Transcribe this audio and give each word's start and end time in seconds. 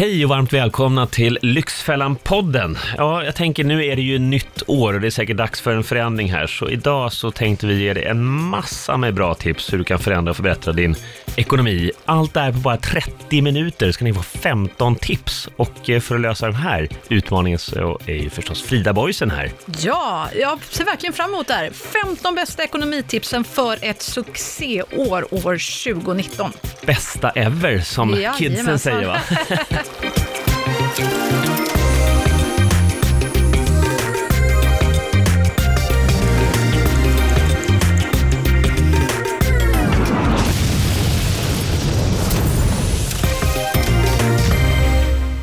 Hej 0.00 0.24
och 0.24 0.30
varmt 0.30 0.52
välkomna 0.52 1.06
till 1.06 1.38
Lyxfällan-podden. 1.42 2.78
Ja, 2.96 3.24
jag 3.24 3.34
tänker 3.34 3.64
nu 3.64 3.84
är 3.84 3.96
det 3.96 4.02
ju 4.02 4.18
nytt 4.18 4.62
år 4.66 4.94
och 4.94 5.00
det 5.00 5.08
är 5.08 5.10
säkert 5.10 5.36
dags 5.36 5.60
för 5.60 5.72
en 5.72 5.84
förändring 5.84 6.32
här. 6.32 6.46
Så 6.46 6.68
idag 6.68 7.12
så 7.12 7.30
tänkte 7.30 7.66
vi 7.66 7.82
ge 7.82 7.92
dig 7.92 8.04
en 8.04 8.24
massa 8.24 8.96
med 8.96 9.14
bra 9.14 9.34
tips 9.34 9.72
hur 9.72 9.78
du 9.78 9.84
kan 9.84 9.98
förändra 9.98 10.30
och 10.30 10.36
förbättra 10.36 10.72
din 10.72 10.96
ekonomi. 11.36 11.90
Allt 12.04 12.34
det 12.34 12.40
här 12.40 12.52
på 12.52 12.58
bara 12.58 12.76
30 12.76 13.42
minuter 13.42 13.92
ska 13.92 14.04
ni 14.04 14.14
få 14.14 14.22
15 14.22 14.96
tips. 14.96 15.48
Och 15.56 15.90
eh, 15.90 16.00
för 16.00 16.14
att 16.14 16.20
lösa 16.20 16.46
den 16.46 16.54
här 16.54 16.88
utmaningen 17.08 17.58
så 17.58 18.00
är 18.06 18.14
ju 18.14 18.30
förstås 18.30 18.62
Frida 18.62 18.92
Boysen 18.92 19.30
här. 19.30 19.50
Ja, 19.78 20.28
jag 20.36 20.58
ser 20.64 20.84
verkligen 20.84 21.12
fram 21.12 21.30
emot 21.30 21.46
det 21.46 21.54
här. 21.54 21.70
15 22.04 22.34
bästa 22.34 22.64
ekonomitipsen 22.64 23.44
för 23.44 23.78
ett 23.82 24.02
succéår 24.02 25.34
år 25.34 25.84
2019. 25.94 26.52
Bästa 26.86 27.30
ever 27.30 27.80
som 27.80 28.10
Jajamensan. 28.10 28.38
kidsen 28.38 28.78
säger 28.78 29.06
va? 29.06 29.20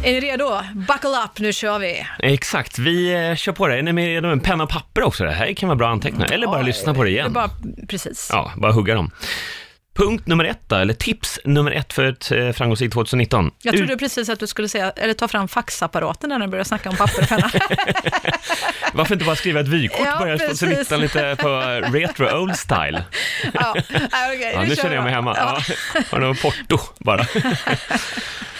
Är 0.07 0.11
ni 0.13 0.19
redo? 0.19 0.61
Buckle 0.75 1.09
up, 1.25 1.39
nu 1.39 1.53
kör 1.53 1.79
vi. 1.79 2.05
Exakt, 2.19 2.79
vi 2.79 3.13
eh, 3.29 3.35
kör 3.35 3.51
på 3.51 3.67
det. 3.67 3.77
Är 3.77 3.81
ni 3.81 3.93
med 3.93 4.25
en 4.25 4.39
penna 4.39 4.63
och 4.63 4.69
papper 4.69 5.03
också? 5.03 5.23
Det 5.23 5.31
här 5.31 5.53
kan 5.53 5.69
vara 5.69 5.75
bra 5.75 5.87
att 5.87 5.93
anteckna, 5.93 6.25
eller 6.25 6.47
bara 6.47 6.61
lyssna 6.61 6.93
på 6.93 7.03
det 7.03 7.09
igen. 7.09 7.33
Bara, 7.33 7.49
precis. 7.89 8.29
Ja, 8.31 8.51
bara 8.57 8.71
hugga 8.71 8.95
dem. 8.95 9.11
Punkt 9.97 10.27
nummer 10.27 10.43
ett 10.45 10.59
då, 10.67 10.75
eller 10.75 10.93
tips 10.93 11.39
nummer 11.43 11.71
ett 11.71 11.93
för 11.93 12.03
ett 12.03 12.31
eh, 12.31 12.51
framgångsrikt 12.51 12.93
2019. 12.93 13.51
Jag 13.61 13.73
Ut- 13.73 13.79
trodde 13.79 13.97
precis 13.97 14.29
att 14.29 14.39
du 14.39 14.47
skulle 14.47 14.69
säga, 14.69 14.91
eller 14.95 15.13
ta 15.13 15.27
fram 15.27 15.47
faxapparaten 15.47 16.29
när 16.29 16.39
du 16.39 16.47
började 16.47 16.67
snacka 16.67 16.89
om 16.89 16.95
papper 16.95 17.21
och 17.21 17.27
penna. 17.29 17.51
Varför 18.93 19.13
inte 19.15 19.25
bara 19.25 19.35
skriva 19.35 19.59
ett 19.59 19.67
vykort 19.67 19.99
Ja, 20.05 20.17
precis. 20.23 20.59
2019 20.59 21.01
lite 21.01 21.35
på 21.39 21.47
retro 21.97 22.37
old 22.41 22.55
style? 22.57 23.03
ja, 23.53 23.75
okej, 23.79 24.51
Ja, 24.53 24.61
nu 24.61 24.75
känner 24.75 24.95
jag 24.95 25.03
mig 25.03 25.13
hemma. 25.13 25.33
Ja. 25.37 25.61
Har 26.11 26.19
något 26.19 26.41
porto 26.41 26.79
bara. 26.99 27.25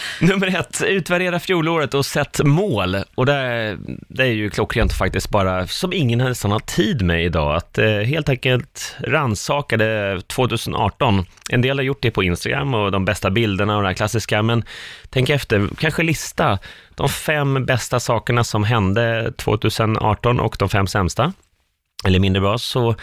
Nummer 0.20 0.46
ett, 0.46 0.82
utvärdera 0.86 1.40
fjolåret 1.40 1.94
och 1.94 2.06
sätt 2.06 2.40
mål. 2.44 2.96
Och 3.14 3.26
det, 3.26 3.78
det 4.08 4.22
är 4.22 4.32
ju 4.32 4.50
klockrent 4.50 4.92
faktiskt 4.92 5.30
bara, 5.30 5.66
som 5.66 5.92
ingen 5.92 6.18
nästan 6.18 6.50
har 6.50 6.60
tid 6.60 7.02
med 7.02 7.24
idag, 7.24 7.56
att 7.56 7.78
eh, 7.78 7.86
helt 7.86 8.28
enkelt 8.28 8.96
rannsaka 9.00 9.76
det 9.76 10.20
2018. 10.26 11.24
En 11.50 11.62
del 11.62 11.78
har 11.78 11.82
gjort 11.82 12.02
det 12.02 12.10
på 12.10 12.22
Instagram 12.22 12.74
och 12.74 12.92
de 12.92 13.04
bästa 13.04 13.30
bilderna 13.30 13.76
och 13.76 13.82
det 13.82 13.88
här 13.88 13.94
klassiska, 13.94 14.42
men 14.42 14.64
tänk 15.10 15.30
efter, 15.30 15.68
kanske 15.78 16.02
lista 16.02 16.58
de 16.94 17.08
fem 17.08 17.66
bästa 17.66 18.00
sakerna 18.00 18.44
som 18.44 18.64
hände 18.64 19.32
2018 19.36 20.40
och 20.40 20.56
de 20.58 20.68
fem 20.68 20.86
sämsta 20.86 21.32
eller 22.04 22.18
mindre 22.18 22.40
bra, 22.40 22.58
så 22.58 22.94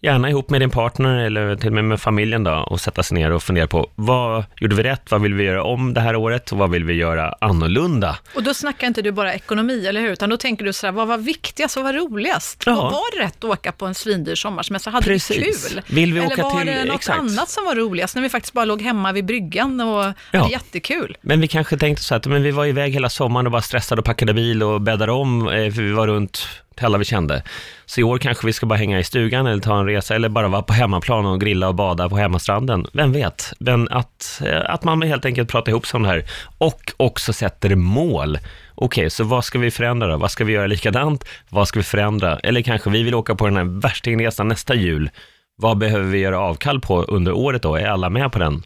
gärna 0.00 0.30
ihop 0.30 0.50
med 0.50 0.60
din 0.60 0.70
partner 0.70 1.16
eller 1.26 1.56
till 1.56 1.66
och 1.68 1.72
med 1.74 1.84
med 1.84 2.00
familjen 2.00 2.44
då 2.44 2.52
och 2.52 2.80
sätta 2.80 3.02
sig 3.02 3.18
ner 3.18 3.30
och 3.32 3.42
fundera 3.42 3.66
på 3.66 3.90
vad 3.94 4.44
gjorde 4.60 4.76
vi 4.76 4.82
rätt, 4.82 5.10
vad 5.10 5.22
vill 5.22 5.34
vi 5.34 5.44
göra 5.44 5.64
om 5.64 5.94
det 5.94 6.00
här 6.00 6.16
året 6.16 6.52
och 6.52 6.58
vad 6.58 6.70
vill 6.70 6.84
vi 6.84 6.94
göra 6.94 7.34
annorlunda? 7.40 8.18
Och 8.34 8.42
då 8.42 8.54
snackar 8.54 8.86
inte 8.86 9.02
du 9.02 9.12
bara 9.12 9.34
ekonomi, 9.34 9.86
eller 9.86 10.00
hur? 10.00 10.08
Utan 10.12 10.30
då 10.30 10.36
tänker 10.36 10.64
du 10.64 10.72
sådär, 10.72 10.92
vad 10.92 11.08
var 11.08 11.18
viktigast, 11.18 11.76
vad 11.76 11.84
var 11.84 11.92
roligast? 11.92 12.62
Ja. 12.66 12.74
Var, 12.74 12.82
var 12.90 13.18
det 13.18 13.24
rätt 13.24 13.36
att 13.44 13.50
åka 13.50 13.72
på 13.72 13.86
en 13.86 13.94
svindyr 13.94 14.34
sommarsemester? 14.34 14.90
Hade 14.90 15.06
Precis. 15.06 15.36
vi 15.36 15.74
kul? 15.74 15.82
Vill 15.88 16.12
vi 16.12 16.20
eller 16.20 16.32
åka 16.32 16.42
var 16.42 16.58
till- 16.58 16.66
det 16.66 16.84
något 16.84 16.94
exakt. 16.94 17.18
annat 17.18 17.48
som 17.48 17.64
var 17.64 17.74
roligast, 17.74 18.14
när 18.14 18.22
vi 18.22 18.28
faktiskt 18.28 18.52
bara 18.54 18.64
låg 18.64 18.82
hemma 18.82 19.12
vid 19.12 19.24
bryggan 19.24 19.80
och 19.80 20.04
Ja. 20.30 20.38
hade 20.40 20.50
jättekul? 20.52 21.16
Men 21.20 21.40
vi 21.40 21.48
kanske 21.48 21.76
tänkte 21.76 22.04
så 22.04 22.14
att 22.14 22.26
men 22.26 22.42
vi 22.42 22.50
var 22.50 22.66
iväg 22.66 22.92
hela 22.92 23.08
sommaren 23.10 23.46
och 23.46 23.52
bara 23.52 23.62
stressade 23.62 23.98
och 24.00 24.04
packade 24.04 24.34
bil 24.34 24.62
och 24.62 24.80
bäddade 24.80 25.12
om, 25.12 25.48
eh, 25.48 25.52
för 25.72 25.82
vi 25.82 25.92
var 25.92 26.06
runt 26.06 26.46
till 26.78 26.86
alla 26.86 26.98
vi 26.98 27.04
kände. 27.04 27.42
Så 27.86 28.00
i 28.00 28.04
år 28.04 28.18
kanske 28.18 28.46
vi 28.46 28.52
ska 28.52 28.66
bara 28.66 28.78
hänga 28.78 28.98
i 28.98 29.04
stugan 29.04 29.46
eller 29.46 29.62
ta 29.62 29.78
en 29.78 29.86
resa 29.86 30.14
eller 30.14 30.28
bara 30.28 30.48
vara 30.48 30.62
på 30.62 30.72
hemmaplan 30.72 31.26
och 31.26 31.40
grilla 31.40 31.68
och 31.68 31.74
bada 31.74 32.08
på 32.08 32.16
hemmastranden. 32.16 32.86
Vem 32.92 33.12
vet? 33.12 33.52
Men 33.58 33.88
att, 33.88 34.42
eh, 34.44 34.70
att 34.70 34.84
man 34.84 35.02
helt 35.02 35.24
enkelt 35.24 35.50
pratar 35.50 35.72
ihop 35.72 35.86
sig 35.86 35.98
om 35.98 36.02
det 36.02 36.08
här 36.08 36.24
och 36.58 36.92
också 36.96 37.32
sätter 37.32 37.74
mål. 37.74 38.38
Okej, 38.74 39.10
så 39.10 39.24
vad 39.24 39.44
ska 39.44 39.58
vi 39.58 39.70
förändra 39.70 40.08
då? 40.08 40.16
Vad 40.16 40.30
ska 40.30 40.44
vi 40.44 40.52
göra 40.52 40.66
likadant? 40.66 41.24
Vad 41.48 41.68
ska 41.68 41.78
vi 41.78 41.84
förändra? 41.84 42.38
Eller 42.38 42.62
kanske 42.62 42.90
vi 42.90 43.02
vill 43.02 43.14
åka 43.14 43.34
på 43.34 43.44
den 43.46 43.56
här 43.56 43.80
värstingresan 43.80 44.48
nästa 44.48 44.74
jul. 44.74 45.10
Vad 45.56 45.78
behöver 45.78 46.04
vi 46.04 46.18
göra 46.18 46.40
avkall 46.40 46.80
på 46.80 47.02
under 47.02 47.32
året 47.32 47.62
då? 47.62 47.76
Är 47.76 47.86
alla 47.86 48.10
med 48.10 48.32
på 48.32 48.38
den? 48.38 48.62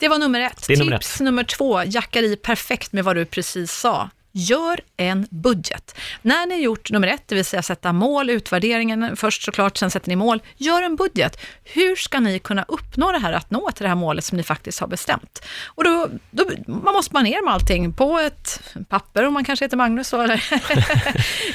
Det 0.00 0.08
var 0.08 0.18
nummer 0.18 0.40
ett. 0.40 0.68
Nummer 0.68 0.98
Tips 0.98 1.20
nummer 1.20 1.44
två, 1.44 1.82
jackar 1.84 2.22
i 2.22 2.36
perfekt 2.36 2.92
med 2.92 3.04
vad 3.04 3.16
du 3.16 3.24
precis 3.24 3.72
sa. 3.72 4.10
Gör 4.32 4.80
en 4.96 5.26
budget. 5.30 5.94
När 6.22 6.46
ni 6.46 6.54
har 6.54 6.60
gjort 6.60 6.90
nummer 6.90 7.08
ett, 7.08 7.22
det 7.26 7.34
vill 7.34 7.44
säga 7.44 7.62
sätta 7.62 7.92
mål, 7.92 8.30
utvärderingen 8.30 9.16
först 9.16 9.42
såklart, 9.42 9.76
sen 9.76 9.90
sätter 9.90 10.08
ni 10.08 10.16
mål. 10.16 10.42
Gör 10.56 10.82
en 10.82 10.96
budget. 10.96 11.40
Hur 11.64 11.96
ska 11.96 12.20
ni 12.20 12.38
kunna 12.38 12.64
uppnå 12.68 13.12
det 13.12 13.18
här, 13.18 13.32
att 13.32 13.50
nå 13.50 13.70
till 13.70 13.82
det 13.82 13.88
här 13.88 13.96
målet 13.96 14.24
som 14.24 14.36
ni 14.36 14.42
faktiskt 14.42 14.80
har 14.80 14.86
bestämt? 14.86 15.42
Och 15.66 15.84
då, 15.84 16.08
då 16.30 16.44
man 16.66 16.94
måste 16.94 17.14
man 17.14 17.24
ner 17.24 17.44
med 17.44 17.54
allting 17.54 17.92
på 17.92 18.18
ett 18.18 18.62
papper, 18.88 19.26
om 19.26 19.34
man 19.34 19.44
kanske 19.44 19.64
heter 19.64 19.76
Magnus 19.76 20.12
eller, 20.12 20.44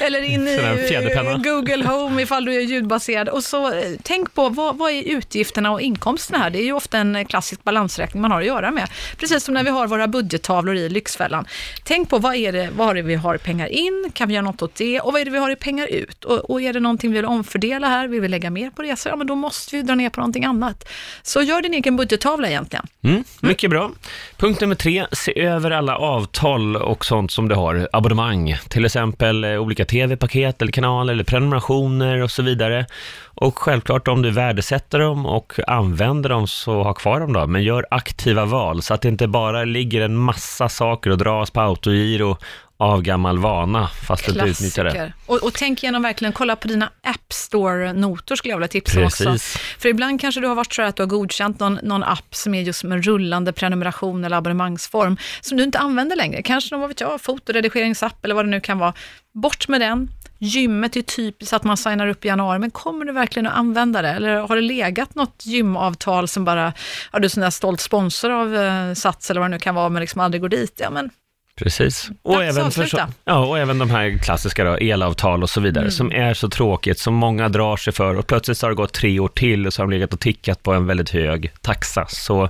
eller 0.00 0.22
in 0.22 0.48
i 0.48 0.56
Google 1.44 1.86
Home 1.86 2.22
ifall 2.22 2.44
du 2.44 2.54
är 2.54 2.60
ljudbaserad. 2.60 3.28
Och 3.28 3.44
så 3.44 3.72
eh, 3.72 3.92
tänk 4.02 4.34
på 4.34 4.48
vad, 4.48 4.76
vad 4.76 4.92
är 4.92 5.02
utgifterna 5.02 5.70
och 5.70 5.80
inkomsterna 5.80 6.38
här? 6.38 6.50
Det 6.50 6.58
är 6.58 6.64
ju 6.64 6.72
ofta 6.72 6.98
en 6.98 7.26
klassisk 7.26 7.64
balansräkning 7.64 8.20
man 8.22 8.30
har 8.30 8.40
att 8.40 8.46
göra 8.46 8.70
med. 8.70 8.88
Precis 9.16 9.44
som 9.44 9.54
när 9.54 9.64
vi 9.64 9.70
har 9.70 9.86
våra 9.86 10.08
budgettavlor 10.08 10.74
i 10.74 10.88
Lyxfällan. 10.88 11.46
Tänk 11.84 12.10
på 12.10 12.18
vad 12.18 12.34
är 12.34 12.52
det, 12.52 12.65
vad 12.70 12.90
är 12.90 12.94
det 12.94 13.02
vi 13.02 13.14
har 13.14 13.36
pengar 13.36 13.66
in? 13.66 14.10
Kan 14.14 14.28
vi 14.28 14.34
göra 14.34 14.44
något 14.44 14.62
åt 14.62 14.74
det? 14.74 15.00
Och 15.00 15.12
vad 15.12 15.20
är 15.20 15.24
det 15.24 15.30
vi 15.30 15.38
har 15.38 15.50
i 15.50 15.56
pengar 15.56 15.86
ut? 15.86 16.24
Och, 16.24 16.50
och 16.50 16.62
är 16.62 16.72
det 16.72 16.80
någonting 16.80 17.10
vi 17.10 17.16
vill 17.16 17.24
omfördela 17.24 17.88
här? 17.88 18.08
Vill 18.08 18.20
vi 18.20 18.28
lägga 18.28 18.50
mer 18.50 18.70
på 18.70 18.82
resor? 18.82 19.10
Ja, 19.10 19.16
men 19.16 19.26
då 19.26 19.34
måste 19.34 19.76
vi 19.76 19.82
dra 19.82 19.94
ner 19.94 20.10
på 20.10 20.20
någonting 20.20 20.44
annat. 20.44 20.88
Så 21.22 21.42
gör 21.42 21.62
din 21.62 21.74
egen 21.74 21.96
budgettavla 21.96 22.48
egentligen. 22.48 22.86
Mm, 23.02 23.24
mycket 23.40 23.70
bra. 23.70 23.90
Punkt 24.36 24.60
nummer 24.60 24.74
tre, 24.74 25.06
se 25.12 25.40
över 25.40 25.70
alla 25.70 25.96
avtal 25.96 26.76
och 26.76 27.04
sånt 27.04 27.30
som 27.30 27.48
du 27.48 27.54
har, 27.54 27.88
abonnemang, 27.92 28.56
till 28.68 28.84
exempel 28.84 29.44
eh, 29.44 29.50
olika 29.50 29.84
tv-paket 29.84 30.62
eller 30.62 30.72
kanaler 30.72 31.12
eller 31.12 31.24
prenumerationer 31.24 32.22
och 32.22 32.30
så 32.30 32.42
vidare. 32.42 32.86
Och 33.40 33.58
självklart 33.58 34.08
om 34.08 34.22
du 34.22 34.30
värdesätter 34.30 34.98
dem 34.98 35.26
och 35.26 35.52
använder 35.66 36.28
dem 36.28 36.46
så 36.46 36.82
ha 36.82 36.94
kvar 36.94 37.20
dem 37.20 37.32
då, 37.32 37.46
men 37.46 37.62
gör 37.62 37.86
aktiva 37.90 38.44
val 38.44 38.82
så 38.82 38.94
att 38.94 39.02
det 39.02 39.08
inte 39.08 39.28
bara 39.28 39.64
ligger 39.64 40.00
en 40.00 40.16
massa 40.16 40.68
saker 40.68 41.10
och 41.10 41.18
dras 41.18 41.50
på 41.50 41.60
autogiro 41.60 42.36
av 42.78 43.02
gammal 43.02 43.38
vana 43.38 43.88
fast 43.88 44.26
du 44.26 44.32
inte 44.32 44.44
utnyttjar 44.44 44.84
det. 44.84 45.12
Och, 45.26 45.42
och 45.42 45.54
tänk 45.54 45.82
igenom 45.82 46.02
verkligen, 46.02 46.32
kolla 46.32 46.56
på 46.56 46.68
dina 46.68 46.90
App 47.02 47.32
Store-notor 47.32 48.36
skulle 48.36 48.52
jag 48.52 48.58
vilja 48.58 48.68
tipsa 48.68 49.00
om 49.00 49.06
också. 49.06 49.24
Precis. 49.24 49.56
För 49.78 49.88
ibland 49.88 50.20
kanske 50.20 50.40
du 50.40 50.46
har 50.46 50.54
varit 50.54 50.74
så 50.74 50.82
att 50.82 50.96
du 50.96 51.02
har 51.02 51.08
godkänt 51.08 51.60
någon, 51.60 51.78
någon 51.82 52.02
app 52.02 52.34
som 52.34 52.54
är 52.54 52.62
just 52.62 52.80
som 52.80 52.92
en 52.92 53.02
rullande 53.02 53.52
prenumeration 53.52 54.24
eller 54.24 54.36
abonnemangsform 54.36 55.16
som 55.40 55.56
du 55.56 55.64
inte 55.64 55.78
använder 55.78 56.16
längre. 56.16 56.42
Kanske 56.42 56.74
någon, 56.74 56.80
vad 56.80 56.90
vet 56.90 57.00
jag, 57.00 57.20
fotoredigeringsapp 57.20 58.24
eller 58.24 58.34
vad 58.34 58.44
det 58.44 58.50
nu 58.50 58.60
kan 58.60 58.78
vara. 58.78 58.92
Bort 59.34 59.68
med 59.68 59.80
den. 59.80 60.08
Gymmet 60.38 60.96
är 60.96 61.02
typiskt 61.02 61.52
att 61.52 61.64
man 61.64 61.76
signar 61.76 62.08
upp 62.08 62.24
i 62.24 62.28
januari, 62.28 62.58
men 62.58 62.70
kommer 62.70 63.04
du 63.04 63.12
verkligen 63.12 63.46
att 63.46 63.56
använda 63.56 64.02
det? 64.02 64.08
Eller 64.08 64.36
har 64.36 64.56
det 64.56 64.62
legat 64.62 65.14
något 65.14 65.42
gymavtal 65.46 66.28
som 66.28 66.44
bara, 66.44 66.72
har 67.10 67.20
du 67.20 67.28
sån 67.28 67.40
där 67.42 67.50
stolt 67.50 67.80
sponsor 67.80 68.30
av 68.30 68.56
eh, 68.56 68.92
Sats 68.94 69.30
eller 69.30 69.40
vad 69.40 69.50
det 69.50 69.54
nu 69.54 69.58
kan 69.58 69.74
vara, 69.74 69.88
men 69.88 70.00
liksom 70.00 70.20
aldrig 70.20 70.40
går 70.40 70.48
dit? 70.48 70.80
Ja, 70.82 70.90
men 70.90 71.10
Precis. 71.58 72.10
Och 72.22 72.44
även, 72.44 72.70
för 72.70 72.84
så, 72.84 72.98
ja, 73.24 73.46
och 73.46 73.58
även 73.58 73.78
de 73.78 73.90
här 73.90 74.18
klassiska 74.18 74.64
då, 74.64 74.74
elavtal 74.74 75.42
och 75.42 75.50
så 75.50 75.60
vidare, 75.60 75.82
Mm. 75.84 75.90
som 75.90 76.12
är 76.12 76.34
så 76.34 76.48
tråkigt, 76.48 76.98
som 76.98 77.14
många 77.14 77.48
drar 77.48 77.76
sig 77.76 77.92
för 77.92 78.14
och 78.14 78.26
plötsligt 78.26 78.58
så 78.58 78.66
har 78.66 78.70
det 78.70 78.76
gått 78.76 78.92
tre 78.92 79.20
år 79.20 79.28
till 79.28 79.66
och 79.66 79.72
så 79.72 79.82
har 79.82 79.86
de 79.86 79.90
legat 79.90 80.12
och 80.12 80.20
tickat 80.20 80.62
på 80.62 80.72
en 80.72 80.86
väldigt 80.86 81.10
hög 81.10 81.52
taxa. 81.60 82.06
Så 82.08 82.48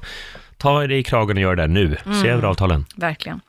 ta 0.58 0.86
det 0.86 0.96
i 0.96 1.02
kragen 1.02 1.36
och 1.36 1.42
gör 1.42 1.56
det 1.56 1.66
nu. 1.66 1.96
Mm. 2.06 2.22
Se 2.22 2.28
över 2.28 2.42
avtalen. 2.42 2.86
Verkligen. 2.96 3.40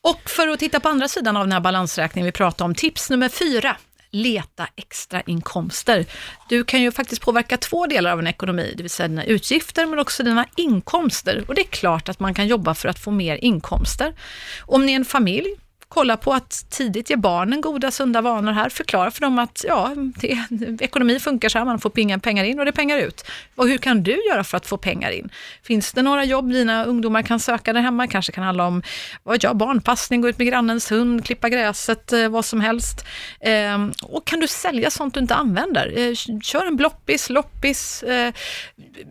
Och 0.00 0.30
för 0.30 0.48
att 0.48 0.58
titta 0.58 0.80
på 0.80 0.88
andra 0.88 1.08
sidan 1.08 1.36
av 1.36 1.44
den 1.44 1.52
här 1.52 1.60
balansräkningen 1.60 2.26
vi 2.26 2.32
pratar 2.32 2.64
om, 2.64 2.74
tips 2.74 3.10
nummer 3.10 3.28
fyra. 3.28 3.76
Leta 4.10 4.66
extra 4.76 5.20
inkomster. 5.20 6.06
Du 6.48 6.64
kan 6.64 6.82
ju 6.82 6.92
faktiskt 6.92 7.22
påverka 7.22 7.56
två 7.56 7.86
delar 7.86 8.12
av 8.12 8.18
en 8.18 8.26
ekonomi, 8.26 8.74
det 8.76 8.82
vill 8.82 8.90
säga 8.90 9.08
dina 9.08 9.24
utgifter 9.24 9.86
men 9.86 9.98
också 9.98 10.22
dina 10.22 10.46
inkomster. 10.56 11.44
Och 11.48 11.54
det 11.54 11.60
är 11.60 11.66
klart 11.66 12.08
att 12.08 12.20
man 12.20 12.34
kan 12.34 12.46
jobba 12.46 12.74
för 12.74 12.88
att 12.88 12.98
få 12.98 13.10
mer 13.10 13.36
inkomster. 13.36 14.14
Om 14.60 14.86
ni 14.86 14.92
är 14.92 14.96
en 14.96 15.04
familj, 15.04 15.56
kolla 15.94 16.16
på 16.16 16.32
att 16.32 16.70
tidigt 16.70 17.10
ge 17.10 17.16
barnen 17.16 17.60
goda, 17.60 17.90
sunda 17.90 18.20
vanor 18.20 18.52
här. 18.52 18.68
Förklara 18.68 19.10
för 19.10 19.20
dem 19.20 19.38
att 19.38 19.64
ja, 19.68 19.94
det, 19.96 20.38
ekonomi 20.80 21.20
funkar 21.20 21.48
så 21.48 21.58
här, 21.58 21.64
man 21.64 21.78
får 21.78 21.90
pengar 21.90 22.44
in 22.44 22.58
och 22.58 22.64
det 22.64 22.70
är 22.70 22.72
pengar 22.72 22.98
ut. 22.98 23.24
Och 23.54 23.68
hur 23.68 23.78
kan 23.78 24.02
du 24.02 24.24
göra 24.30 24.44
för 24.44 24.56
att 24.56 24.66
få 24.66 24.76
pengar 24.76 25.10
in? 25.10 25.30
Finns 25.62 25.92
det 25.92 26.02
några 26.02 26.24
jobb 26.24 26.52
dina 26.52 26.84
ungdomar 26.84 27.22
kan 27.22 27.40
söka 27.40 27.72
där 27.72 27.80
hemma? 27.80 28.06
Kanske 28.06 28.32
kan 28.32 28.44
handla 28.44 28.66
om 28.66 28.82
vad 29.22 29.44
jag, 29.44 29.56
barnpassning, 29.56 30.20
gå 30.20 30.28
ut 30.28 30.38
med 30.38 30.46
grannens 30.46 30.92
hund, 30.92 31.24
klippa 31.24 31.48
gräset, 31.48 32.12
eh, 32.12 32.28
vad 32.28 32.44
som 32.44 32.60
helst. 32.60 33.04
Eh, 33.40 33.86
och 34.02 34.24
kan 34.24 34.40
du 34.40 34.46
sälja 34.46 34.90
sånt 34.90 35.14
du 35.14 35.20
inte 35.20 35.34
använder? 35.34 35.98
Eh, 35.98 36.14
kör 36.42 36.66
en 36.66 36.76
bloppis, 36.76 37.30
loppis, 37.30 38.02
eh, 38.02 38.32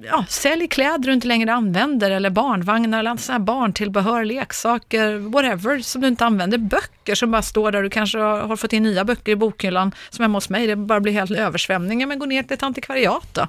ja, 0.04 0.26
sälj 0.30 0.68
kläder 0.68 1.00
du 1.00 1.14
inte 1.14 1.28
längre 1.28 1.54
använder 1.54 2.12
eller 2.12 2.30
barnvagnar 2.30 3.00
eller 3.00 3.18
sådana 3.18 3.40
här 3.40 3.46
barntillbehör, 3.46 4.26
leksaker, 4.26 5.18
whatever 5.18 5.80
som 5.80 6.02
du 6.02 6.08
inte 6.08 6.26
använder. 6.26 6.71
Böcker 6.72 7.16
som 7.16 7.32
bara 7.32 7.42
står 7.42 7.72
där, 7.72 7.84
du 7.84 7.90
kanske 7.90 8.20
har 8.20 8.56
fått 8.56 8.74
in 8.74 8.84
nya 8.84 9.06
böcker 9.06 9.32
i 9.32 9.36
bokhyllan 9.36 9.92
som 10.10 10.24
hemma 10.24 10.38
hos 10.38 10.50
mig, 10.50 10.68
det 10.68 10.76
bara 10.76 11.00
blir 11.00 11.14
helt 11.14 11.32
översvämningar, 11.32 12.08
men 12.08 12.20
gå 12.20 12.26
ner 12.26 12.44
till 12.44 12.54
ett 12.54 12.64
antikvariat 12.64 13.28
då. 13.34 13.48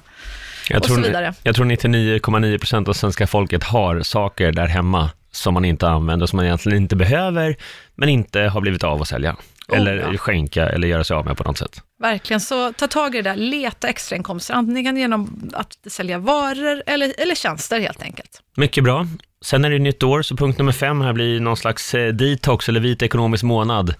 Jag 0.69 0.83
tror, 0.83 1.33
jag 1.43 1.55
tror 1.55 1.65
99,9 1.65 2.57
procent 2.57 2.87
av 2.87 2.93
svenska 2.93 3.27
folket 3.27 3.63
har 3.63 4.01
saker 4.01 4.51
där 4.51 4.67
hemma 4.67 5.09
som 5.31 5.53
man 5.53 5.65
inte 5.65 5.87
använder, 5.87 6.25
som 6.25 6.37
man 6.37 6.45
egentligen 6.45 6.77
inte 6.77 6.95
behöver, 6.95 7.55
men 7.95 8.09
inte 8.09 8.41
har 8.41 8.61
blivit 8.61 8.83
av 8.83 9.01
att 9.01 9.07
sälja. 9.07 9.35
Oh, 9.67 9.77
eller 9.77 9.97
ja. 9.97 10.17
skänka 10.17 10.69
eller 10.69 10.87
göra 10.87 11.03
sig 11.03 11.15
av 11.15 11.25
med 11.25 11.37
på 11.37 11.43
något 11.43 11.57
sätt. 11.57 11.81
Verkligen, 11.99 12.39
så 12.39 12.73
ta 12.73 12.87
tag 12.87 13.15
i 13.15 13.21
det 13.21 13.29
där, 13.29 13.35
leta 13.35 13.87
extrainkomster, 13.87 14.53
antingen 14.53 14.97
genom 14.97 15.51
att 15.53 15.77
sälja 15.87 16.17
varor 16.17 16.83
eller, 16.85 17.13
eller 17.17 17.35
tjänster 17.35 17.79
helt 17.79 18.01
enkelt. 18.01 18.41
Mycket 18.55 18.83
bra. 18.83 19.07
Sen 19.41 19.65
är 19.65 19.69
det 19.69 19.79
nytt 19.79 20.03
år, 20.03 20.21
så 20.21 20.35
punkt 20.35 20.57
nummer 20.57 20.71
fem 20.71 21.01
här 21.01 21.13
blir 21.13 21.39
någon 21.39 21.57
slags 21.57 21.93
eh, 21.93 22.13
detox 22.13 22.69
eller 22.69 22.79
vit 22.79 23.01
ekonomisk 23.01 23.43
månad. 23.43 23.95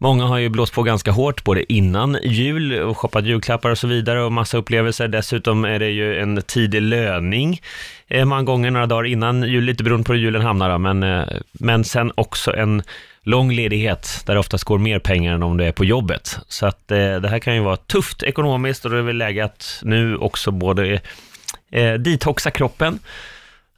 Många 0.00 0.24
har 0.24 0.38
ju 0.38 0.48
blåst 0.48 0.72
på 0.72 0.82
ganska 0.82 1.10
hårt 1.10 1.44
både 1.44 1.72
innan 1.72 2.18
jul 2.22 2.80
och 2.80 2.98
shoppat 2.98 3.24
julklappar 3.24 3.70
och 3.70 3.78
så 3.78 3.86
vidare 3.86 4.22
och 4.22 4.32
massa 4.32 4.58
upplevelser. 4.58 5.08
Dessutom 5.08 5.64
är 5.64 5.78
det 5.78 5.90
ju 5.90 6.18
en 6.18 6.42
tidig 6.42 6.82
löning 6.82 7.60
eh, 8.08 8.24
många 8.24 8.42
gånger 8.42 8.70
några 8.70 8.86
dagar 8.86 9.04
innan 9.04 9.42
jul, 9.42 9.64
lite 9.64 9.84
beroende 9.84 10.04
på 10.04 10.12
hur 10.12 10.20
julen 10.20 10.42
hamnar 10.42 10.70
då, 10.70 10.78
men, 10.78 11.02
eh, 11.02 11.26
men 11.52 11.84
sen 11.84 12.12
också 12.14 12.56
en 12.56 12.82
lång 13.22 13.52
ledighet 13.52 14.22
där 14.26 14.34
det 14.34 14.40
oftast 14.40 14.64
går 14.64 14.78
mer 14.78 14.98
pengar 14.98 15.34
än 15.34 15.42
om 15.42 15.56
du 15.56 15.64
är 15.64 15.72
på 15.72 15.84
jobbet. 15.84 16.38
Så 16.48 16.66
att 16.66 16.90
eh, 16.90 17.16
det 17.16 17.28
här 17.28 17.38
kan 17.38 17.54
ju 17.54 17.60
vara 17.60 17.76
tufft 17.76 18.22
ekonomiskt 18.22 18.84
och 18.84 18.90
det 18.90 18.98
är 18.98 19.02
väl 19.02 19.18
läge 19.18 19.44
att 19.44 19.80
nu 19.82 20.16
också 20.16 20.50
både 20.50 21.00
eh, 21.70 21.94
detoxa 21.94 22.50
kroppen 22.50 22.98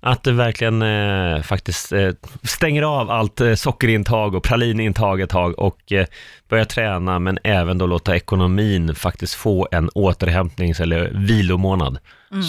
att 0.00 0.22
du 0.22 0.32
verkligen 0.32 0.82
eh, 0.82 1.42
faktiskt 1.42 1.92
eh, 1.92 2.10
stänger 2.42 2.82
av 2.82 3.10
allt 3.10 3.40
eh, 3.40 3.54
sockerintag 3.54 4.34
och 4.34 4.42
pralinintag 4.42 5.20
ett 5.20 5.30
tag 5.30 5.58
och 5.58 5.92
eh, 5.92 6.06
börjar 6.48 6.64
träna, 6.64 7.18
men 7.18 7.38
även 7.44 7.78
då 7.78 7.86
låta 7.86 8.16
ekonomin 8.16 8.94
faktiskt 8.94 9.34
få 9.34 9.68
en 9.70 9.88
återhämtnings 9.88 10.80
eller 10.80 11.10
vilomånad. 11.14 11.98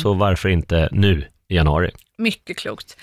Så 0.04 0.14
varför 0.14 0.50
inte 0.50 0.90
nu 0.92 1.26
i 1.48 1.56
januari? 1.56 1.92
Mycket 2.22 2.58
klokt. 2.58 2.98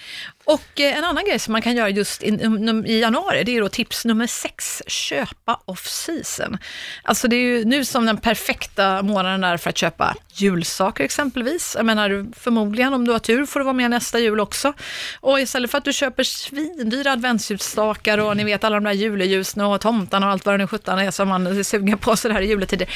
Och 0.44 0.81
eh, 0.81 0.99
en 0.99 1.05
annan 1.05 1.25
grej 1.25 1.38
som 1.38 1.53
man 1.53 1.62
kan 1.62 1.76
göra 1.76 1.88
just 1.88 2.23
i, 2.23 2.31
um, 2.31 2.87
i 2.87 3.00
januari, 3.00 3.44
det 3.44 3.56
är 3.56 3.61
då 3.61 3.69
tips 3.69 4.05
nummer 4.05 4.26
sex, 4.26 4.82
köpa 4.87 5.61
off-season. 5.65 6.59
Alltså 7.03 7.29
det 7.29 7.37
är 7.37 7.41
ju 7.41 7.65
nu 7.65 7.85
som 7.85 8.06
den 8.06 8.17
perfekta 8.17 9.03
månaden 9.03 9.44
är 9.44 9.56
för 9.56 9.70
att 9.70 9.79
köpa 9.79 10.15
julsaker 10.32 11.05
exempelvis. 11.05 11.75
Jag 11.76 11.87
menar, 11.87 12.26
förmodligen 12.37 12.94
om 12.94 13.05
du 13.05 13.12
har 13.12 13.19
tur 13.19 13.47
får 13.47 13.61
du 13.61 13.65
vara 13.65 13.73
med 13.73 13.91
nästa 13.91 14.19
jul 14.19 14.41
också. 14.41 14.73
Och 15.20 15.41
istället 15.41 15.70
för 15.70 15.79
att 15.79 15.85
du 15.85 15.93
köper 15.93 16.23
svindyra 16.23 17.12
adventsljusstakar 17.12 18.19
och 18.19 18.37
ni 18.37 18.44
vet 18.44 18.65
alla 18.65 18.76
de 18.76 18.85
där 18.85 18.93
juleljusen 18.93 19.62
och 19.62 19.81
tomtarna 19.81 20.26
och 20.26 20.32
allt 20.32 20.47
vad 20.47 20.55
det 20.55 20.59
nu 20.59 20.67
sjutton 20.67 20.99
är 20.99 21.11
som 21.11 21.29
man 21.29 21.47
är 21.47 21.62
sugen 21.62 21.99
på 21.99 22.17
så 22.17 22.29
här 22.29 22.41
i 22.41 22.47
juletider. 22.47 22.88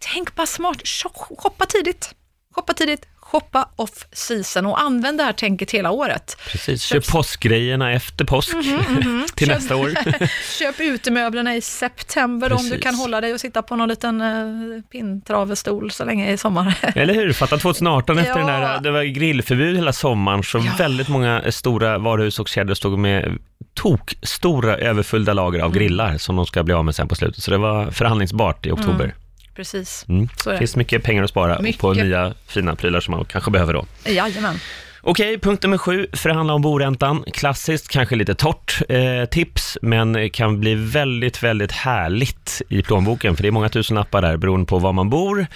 Tänk 0.00 0.34
bara 0.34 0.46
smart, 0.46 0.88
shoppa 0.88 1.66
tidigt. 1.66 2.14
Shoppa 2.54 2.74
tidigt, 2.74 3.06
shoppa 3.30 3.68
off 3.76 4.06
season 4.12 4.66
och 4.66 4.80
använd 4.80 5.18
det 5.18 5.24
här 5.24 5.32
tänket 5.32 5.70
hela 5.70 5.90
året. 5.90 6.36
Precis, 6.52 6.82
köp 6.82 7.08
påskgrejerna 7.08 7.92
efter 7.92 8.24
påsk 8.24 8.50
till 9.34 9.48
Köp- 9.48 9.54
nästa 9.54 9.76
år. 9.76 9.90
Köp 10.58 10.80
utemöblerna 10.80 11.56
i 11.56 11.60
september 11.60 12.52
om 12.52 12.58
du 12.62 12.68
Precis. 12.70 12.82
kan 12.82 12.94
hålla 12.94 13.20
dig 13.20 13.34
och 13.34 13.40
sitta 13.40 13.62
på 13.62 13.76
någon 13.76 13.88
liten 13.88 14.20
uh, 14.20 14.82
pinntravestol 14.92 15.90
så 15.90 16.04
länge 16.04 16.32
i 16.32 16.36
sommar. 16.36 16.74
Eller 16.94 17.14
hur? 17.14 17.32
Fatta 17.32 17.58
2018 17.58 18.18
efter 18.18 18.30
Ja. 18.30 18.36
den 18.36 18.46
där, 18.46 18.80
det 18.80 18.90
var 18.90 19.02
grillförbud 19.02 19.76
hela 19.76 19.92
sommaren, 19.92 20.42
så 20.42 20.58
Ja. 20.58 20.72
väldigt 20.78 21.08
många 21.08 21.42
stora 21.52 21.98
varuhus 21.98 22.38
och 22.40 22.48
kedjor 22.48 22.74
stod 22.74 22.98
med 22.98 23.38
tok 23.74 24.14
stora 24.22 24.76
överfyllda 24.76 25.32
lager 25.32 25.60
av 25.60 25.72
grillar 25.72 26.18
som 26.18 26.36
de 26.36 26.46
ska 26.46 26.62
bli 26.62 26.74
av 26.74 26.84
med 26.84 26.94
sen 26.94 27.08
på 27.08 27.14
slutet. 27.14 27.42
Så 27.42 27.50
det 27.50 27.58
var 27.58 27.90
förhandlingsbart 27.90 28.66
i 28.66 28.70
oktober. 28.70 29.14
Precis, 29.56 30.04
Mm. 30.08 30.28
så 30.36 30.50
är 30.50 30.52
Det 30.54 30.58
finns 30.58 30.76
mycket 30.76 31.02
pengar 31.02 31.22
att 31.22 31.30
spara 31.30 31.60
Mycket. 31.60 31.80
på 31.80 31.92
nya 31.92 32.34
fina 32.46 32.76
prylar 32.76 33.00
som 33.00 33.12
man 33.12 33.24
kanske 33.24 33.50
behöver 33.50 33.72
då. 33.74 33.84
Jajamän. 34.06 34.56
Okej, 35.02 35.38
punkt 35.38 35.62
nummer 35.62 35.78
sju, 35.78 36.06
förhandla 36.12 36.54
om 36.54 36.62
boräntan. 36.62 37.24
Klassiskt, 37.32 37.88
kanske 37.88 38.16
lite 38.16 38.34
torrt 38.34 38.82
eh, 38.88 39.24
tips, 39.24 39.78
men 39.82 40.30
kan 40.30 40.60
bli 40.60 40.74
väldigt, 40.74 41.42
väldigt 41.42 41.72
härligt 41.72 42.62
i 42.68 42.82
plånboken, 42.82 43.36
för 43.36 43.42
det 43.42 43.48
är 43.48 43.52
många 43.52 43.68
tusenlappar 43.68 44.22
där 44.22 44.36
beroende 44.36 44.66
på 44.66 44.78
var 44.78 44.92
man 44.92 45.10
bor 45.10 45.46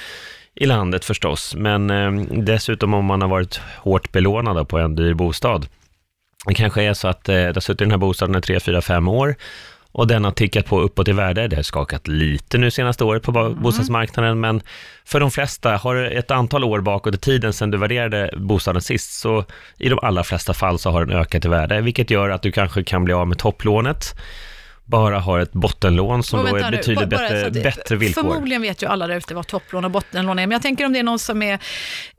i 0.54 0.66
landet 0.66 1.04
förstås, 1.04 1.54
men 1.54 1.90
eh, 1.90 2.12
dessutom 2.44 2.94
om 2.94 3.04
man 3.04 3.22
har 3.22 3.28
varit 3.28 3.60
hårt 3.78 4.12
belånad 4.12 4.68
på 4.68 4.78
en 4.78 4.94
dyr 4.96 5.14
bostad. 5.14 5.66
Det 6.46 6.54
kanske 6.54 6.82
är 6.82 6.94
så 6.94 7.08
att 7.08 7.28
eh, 7.28 7.34
det 7.34 7.56
har 7.56 7.60
suttit 7.60 7.80
i 7.80 7.84
den 7.84 7.90
här 7.90 7.98
bostaden 7.98 8.36
i 8.36 8.40
tre, 8.40 8.60
fyra, 8.60 8.82
fem 8.82 9.08
år 9.08 9.34
och 9.94 10.06
den 10.06 10.24
har 10.24 10.30
tickat 10.30 10.66
på 10.66 10.80
uppåt 10.80 11.08
i 11.08 11.12
värde. 11.12 11.48
Det 11.48 11.56
har 11.56 11.62
skakat 11.62 12.08
lite 12.08 12.58
nu 12.58 12.70
senaste 12.70 13.04
året 13.04 13.22
på 13.22 13.32
bo- 13.32 13.54
bostadsmarknaden, 13.54 14.40
men 14.40 14.62
för 15.04 15.20
de 15.20 15.30
flesta, 15.30 15.76
har 15.76 15.94
du 15.94 16.10
ett 16.10 16.30
antal 16.30 16.64
år 16.64 16.80
bakåt 16.80 17.14
i 17.14 17.18
tiden 17.18 17.52
sedan 17.52 17.70
du 17.70 17.78
värderade 17.78 18.30
bostaden 18.36 18.82
sist, 18.82 19.20
så 19.20 19.44
i 19.78 19.88
de 19.88 19.98
allra 20.02 20.24
flesta 20.24 20.54
fall 20.54 20.78
så 20.78 20.90
har 20.90 21.04
den 21.04 21.16
ökat 21.18 21.44
i 21.44 21.48
värde, 21.48 21.80
vilket 21.80 22.10
gör 22.10 22.30
att 22.30 22.42
du 22.42 22.52
kanske 22.52 22.84
kan 22.84 23.04
bli 23.04 23.14
av 23.14 23.28
med 23.28 23.38
topplånet, 23.38 24.14
bara 24.84 25.18
har 25.20 25.38
ett 25.38 25.52
bottenlån 25.52 26.22
som 26.22 26.40
då 26.46 26.56
är 26.56 26.70
betydligt 26.70 27.08
bara- 27.10 27.18
bättre, 27.28 27.46
att 27.46 27.52
bättre 27.52 27.96
villkor. 27.96 28.22
Förmodligen 28.22 28.62
vet 28.62 28.82
ju 28.82 28.86
alla 28.86 29.06
där 29.06 29.16
ute 29.16 29.34
vad 29.34 29.46
topplån 29.46 29.84
och 29.84 29.90
bottenlån 29.90 30.38
är, 30.38 30.46
men 30.46 30.52
jag 30.52 30.62
tänker 30.62 30.86
om 30.86 30.92
det 30.92 30.98
är 30.98 31.02
någon 31.02 31.18
som 31.18 31.42
är 31.42 31.52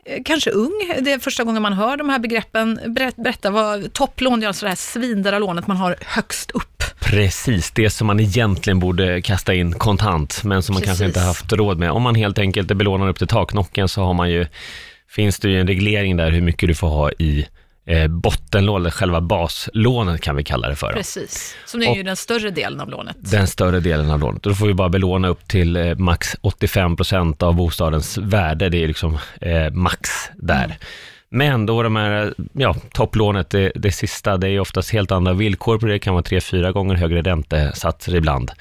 eh, 0.06 0.22
kanske 0.26 0.50
ung, 0.50 0.94
det 1.02 1.12
är 1.12 1.20
första 1.20 1.44
gången 1.44 1.62
man 1.62 1.74
hör 1.74 1.98
de 1.98 2.10
här 2.10 2.20
begreppen, 2.20 2.80
Berätt, 2.88 3.16
berätta 3.16 3.50
vad 3.50 3.94
topplån 3.94 4.44
är, 4.44 4.48
alltså 4.48 4.66
det 4.66 4.70
här 4.70 4.76
svindyra 4.76 5.40
lånet 5.40 5.68
man 5.68 5.78
har 5.78 5.96
högst 6.02 6.52
upp. 6.52 6.75
Precis, 7.00 7.72
det 7.72 7.90
som 7.90 8.08
man 8.08 8.20
egentligen 8.20 8.80
borde 8.80 9.22
kasta 9.22 9.54
in 9.54 9.74
kontant, 9.74 10.44
men 10.44 10.64
som 10.64 10.74
man 10.74 10.82
kanske 10.82 11.04
Precis. 11.04 11.18
inte 11.18 11.28
haft 11.28 11.54
råd 11.54 11.78
med. 11.78 11.92
Om 11.92 12.02
man 12.02 12.16
helt 12.16 12.40
enkelt 12.40 12.72
är 12.72 12.76
belånad 12.76 13.10
upp 13.10 13.18
till 13.18 13.28
taknocken 13.28 13.88
så 13.88 14.04
har 14.04 14.14
man 14.14 14.30
ju, 14.30 14.48
finns 15.10 15.40
det 15.40 15.50
ju 15.50 15.60
en 15.60 15.68
reglering 15.68 16.18
där 16.18 16.32
hur 16.32 16.42
mycket 16.42 16.70
du 16.70 16.76
får 16.76 16.88
ha 16.88 17.12
i 17.12 17.48
eh, 17.86 18.08
bottenlån, 18.08 18.82
eller 18.82 18.92
själva 18.92 19.22
baslånet 19.22 20.22
kan 20.22 20.36
vi 20.36 20.44
kalla 20.44 20.70
det 20.70 20.76
för. 20.76 20.94
Precis, 20.94 21.56
som 21.66 21.82
är 21.82 21.96
ju 21.96 22.04
den 22.04 22.16
större 22.16 22.50
delen 22.50 22.82
av 22.82 22.90
lånet. 22.90 23.16
Den 23.20 23.48
större 23.48 23.80
delen 23.80 24.12
av 24.12 24.20
lånet. 24.20 24.44
Då 24.44 24.56
får 24.56 24.68
vi 24.68 24.74
bara 24.74 24.90
belåna 24.90 25.28
upp 25.28 25.48
till 25.48 25.76
eh, 25.76 25.96
max 25.96 26.36
85% 26.42 27.44
av 27.44 27.56
bostadens 27.56 28.18
värde. 28.18 28.70
Det 28.70 28.84
är 28.84 28.88
liksom 28.88 29.18
eh, 29.42 29.72
max 29.72 30.10
där. 30.36 30.66
Mm. 30.66 30.78
Men 31.36 31.66
då 31.66 31.84
de 31.84 31.96
här, 31.96 32.34
ja, 32.54 32.76
topplånet, 32.94 33.50
det, 33.50 33.72
det 33.76 33.92
sista, 33.92 34.38
det 34.38 34.50
är 34.50 34.60
oftast 34.60 34.92
helt 34.92 35.12
andra 35.12 35.34
villkor 35.34 35.78
på 35.80 35.86
det. 35.86 35.92
Det 35.92 36.00
kan 36.00 36.14
vara 36.14 36.24
tre, 36.24 36.42
fyra 36.42 36.72
gånger 36.72 36.96
högre 36.96 37.22
räntesatser 37.22 38.16
ibland 38.16 38.52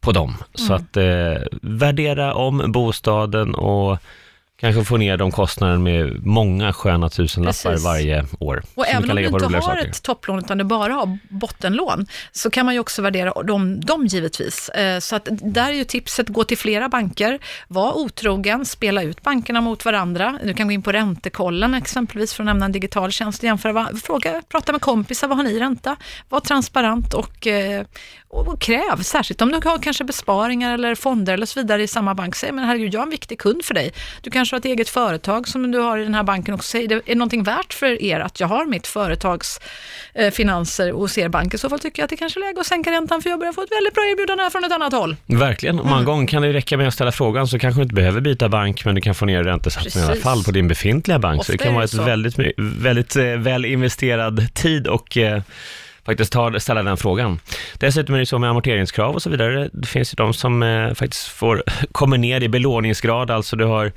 på 0.00 0.12
dem. 0.12 0.34
Så 0.54 0.72
Mm. 0.72 0.76
att 0.76 0.96
eh, 0.96 1.42
värdera 1.62 2.34
om 2.34 2.62
bostaden 2.72 3.54
och 3.54 3.98
kanske 4.56 4.84
få 4.84 4.96
ner 4.96 5.16
de 5.16 5.30
kostnaderna 5.32 5.78
med 5.78 6.26
många 6.26 6.72
sköna 6.72 7.08
tusenlappar 7.10 7.70
Precis. 7.70 7.84
varje 7.84 8.24
år. 8.40 8.62
Och 8.74 8.86
även 8.88 9.02
kan 9.02 9.10
om 9.10 9.16
du 9.16 9.24
inte 9.24 9.44
har 9.44 9.60
saker. 9.60 9.88
ett 9.88 10.02
topplån 10.02 10.38
utan 10.38 10.58
du 10.58 10.64
bara 10.64 10.92
har 10.92 11.18
bottenlån, 11.28 12.06
så 12.32 12.50
kan 12.50 12.66
man 12.66 12.74
ju 12.74 12.80
också 12.80 13.02
värdera 13.02 13.42
dem, 13.42 13.80
dem 13.80 14.06
givetvis. 14.06 14.68
Eh, 14.68 14.98
Så 15.00 15.16
att 15.16 15.28
där 15.30 15.68
är 15.68 15.72
ju 15.72 15.84
tipset, 15.84 16.28
gå 16.28 16.44
till 16.44 16.58
flera 16.58 16.88
banker, 16.88 17.38
var 17.68 17.92
otrogen, 17.98 18.64
spela 18.64 19.02
ut 19.02 19.22
bankerna 19.22 19.60
mot 19.60 19.84
varandra. 19.84 20.38
Du 20.44 20.54
kan 20.54 20.66
gå 20.66 20.72
in 20.72 20.82
på 20.82 20.92
räntekollen 20.92 21.74
exempelvis 21.74 22.34
för 22.34 22.42
att 22.42 22.46
nämna 22.46 22.64
en 22.64 22.72
digital 22.72 23.12
tjänst 23.12 23.38
och 23.38 23.44
jämföra, 23.44 23.88
fråga, 24.04 24.42
prata 24.48 24.72
med 24.72 24.80
kompisar, 24.80 25.28
vad 25.28 25.36
har 25.36 25.44
ni 25.44 25.50
i 25.50 25.60
ränta? 25.60 25.96
Var 26.28 26.40
transparent 26.40 27.14
och, 27.14 27.46
eh, 27.46 27.84
och, 28.28 28.48
och 28.48 28.60
kräv, 28.60 29.02
särskilt 29.02 29.42
om 29.42 29.48
du 29.48 29.60
har 29.68 29.78
kanske 29.78 30.04
besparingar 30.04 30.74
eller 30.74 30.94
fonder 30.94 31.32
eller 31.34 31.46
så 31.46 31.60
vidare 31.60 31.82
i 31.82 31.86
samma 31.86 32.14
bank. 32.14 32.36
Säg, 32.36 32.52
men 32.52 32.64
herregud, 32.64 32.94
jag 32.94 33.00
är 33.00 33.04
en 33.04 33.10
viktig 33.10 33.38
kund 33.38 33.64
för 33.64 33.74
dig. 33.74 33.92
Du 34.20 34.30
kanske 34.44 34.54
har 34.54 34.72
ett 34.72 34.78
eget 34.78 34.88
företag 34.88 35.48
som 35.48 35.70
du 35.70 35.78
har 35.78 35.98
i 35.98 36.04
den 36.04 36.14
här 36.14 36.22
banken 36.22 36.54
också. 36.54 36.68
Säg, 36.68 36.86
det 36.88 37.00
är 37.06 37.14
någonting 37.14 37.42
värt 37.42 37.74
för 37.74 38.02
er 38.02 38.20
att 38.20 38.40
jag 38.40 38.48
har 38.48 38.66
mitt 38.66 38.86
företags 38.86 39.60
eh, 40.14 40.30
finanser 40.30 40.92
hos 40.92 41.18
er 41.18 41.28
bank. 41.28 41.54
I 41.54 41.58
så 41.58 41.68
fall 41.68 41.78
tycker 41.78 42.02
jag 42.02 42.04
att 42.04 42.10
det 42.10 42.16
kanske 42.16 42.40
är 42.40 42.46
läge 42.46 42.60
att 42.60 42.66
sänka 42.66 42.90
räntan 42.90 43.22
för 43.22 43.30
jag 43.30 43.38
börjar 43.38 43.52
få 43.52 43.62
ett 43.62 43.72
väldigt 43.72 43.94
bra 43.94 44.04
erbjudande 44.04 44.42
här 44.42 44.50
från 44.50 44.64
ett 44.64 44.72
annat 44.72 44.92
håll. 44.92 45.16
Verkligen, 45.26 45.78
och 45.80 45.86
många 45.86 46.02
gånger 46.02 46.26
kan 46.26 46.42
det 46.42 46.52
räcka 46.52 46.76
med 46.76 46.88
att 46.88 46.94
ställa 46.94 47.12
frågan 47.12 47.48
så 47.48 47.58
kanske 47.58 47.80
du 47.80 47.82
inte 47.82 47.94
behöver 47.94 48.20
byta 48.20 48.48
bank 48.48 48.84
men 48.84 48.94
du 48.94 49.00
kan 49.00 49.14
få 49.14 49.24
ner 49.24 49.44
räntesatsen 49.44 50.02
i 50.02 50.06
alla 50.06 50.16
fall 50.16 50.44
på 50.44 50.50
din 50.50 50.68
befintliga 50.68 51.18
bank. 51.18 51.36
så 51.36 51.40
Ofta 51.40 51.52
det 51.52 51.58
kan 51.58 51.68
är 51.68 51.74
vara 51.74 51.84
ett 51.84 51.90
så. 51.90 52.02
väldigt, 52.02 52.34
väldigt 52.56 53.16
eh, 53.16 53.24
väl 53.24 53.64
investerad 53.64 54.54
tid 54.54 54.86
och 54.86 55.16
eh, 55.16 55.42
faktiskt 56.06 56.32
ta, 56.32 56.60
ställa 56.60 56.82
den 56.82 56.96
frågan. 56.96 57.40
Dessutom 57.78 58.14
är 58.14 58.18
det 58.18 58.26
så 58.26 58.38
med 58.38 58.50
amorteringskrav 58.50 59.14
och 59.14 59.22
så 59.22 59.30
vidare. 59.30 59.68
Det 59.72 59.86
finns 59.86 60.12
ju 60.12 60.16
de 60.16 60.34
som 60.34 60.62
eh, 60.62 60.94
faktiskt 60.94 61.28
får, 61.28 61.62
kommer 61.92 62.18
ner 62.18 62.40
i 62.40 62.48
belåningsgrad, 62.48 63.30
alltså 63.30 63.56
du 63.56 63.64
har 63.64 63.92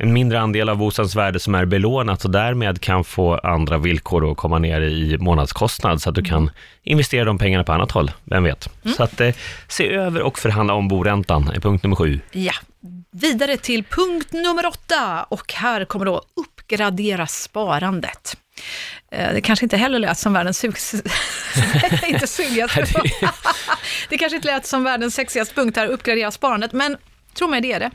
en 0.00 0.12
mindre 0.12 0.40
andel 0.40 0.68
av 0.68 0.76
bostadens 0.76 1.16
värde 1.16 1.40
som 1.40 1.54
är 1.54 1.64
belånat 1.64 2.24
och 2.24 2.30
därmed 2.30 2.80
kan 2.80 3.04
få 3.04 3.34
andra 3.38 3.78
villkor 3.78 4.30
att 4.30 4.36
komma 4.36 4.58
ner 4.58 4.80
i 4.80 5.18
månadskostnad 5.18 6.02
så 6.02 6.08
att 6.08 6.14
du 6.14 6.22
kan 6.22 6.50
investera 6.82 7.24
de 7.24 7.38
pengarna 7.38 7.64
på 7.64 7.72
annat 7.72 7.90
håll, 7.90 8.10
vem 8.24 8.42
vet. 8.44 8.68
Så 8.96 9.02
att 9.02 9.20
eh, 9.20 9.34
se 9.68 9.88
över 9.94 10.22
och 10.22 10.38
förhandla 10.38 10.74
om 10.74 10.88
boräntan 10.88 11.48
är 11.48 11.60
punkt 11.60 11.82
nummer 11.82 11.96
sju. 11.96 12.20
Ja, 12.32 12.52
vidare 13.12 13.56
till 13.56 13.84
punkt 13.84 14.32
nummer 14.32 14.66
åtta 14.66 15.22
och 15.28 15.52
här 15.52 15.84
kommer 15.84 16.06
då 16.06 16.22
uppgradera 16.36 17.26
sparandet. 17.26 18.36
Eh, 19.12 19.32
Det 19.34 19.40
kanske 19.40 19.64
inte 19.64 19.76
heller 19.76 19.98
lät 19.98 20.18
som 20.18 20.32
världens 20.32 20.58
sug- 20.58 21.02
inte 22.08 22.26
sugigaste 22.26 22.84
Det 24.08 24.18
kanske 24.18 24.36
inte 24.36 24.48
lät 24.48 24.66
som 24.66 24.84
världens 24.84 25.14
sexigaste 25.14 25.54
punkt 25.54 25.76
här, 25.76 25.86
uppgradera 25.86 26.30
sparandet, 26.30 26.72
men 26.72 26.96
tro 27.38 27.48
mig, 27.48 27.60
det 27.60 27.72
är 27.72 27.80
det. 27.80 27.90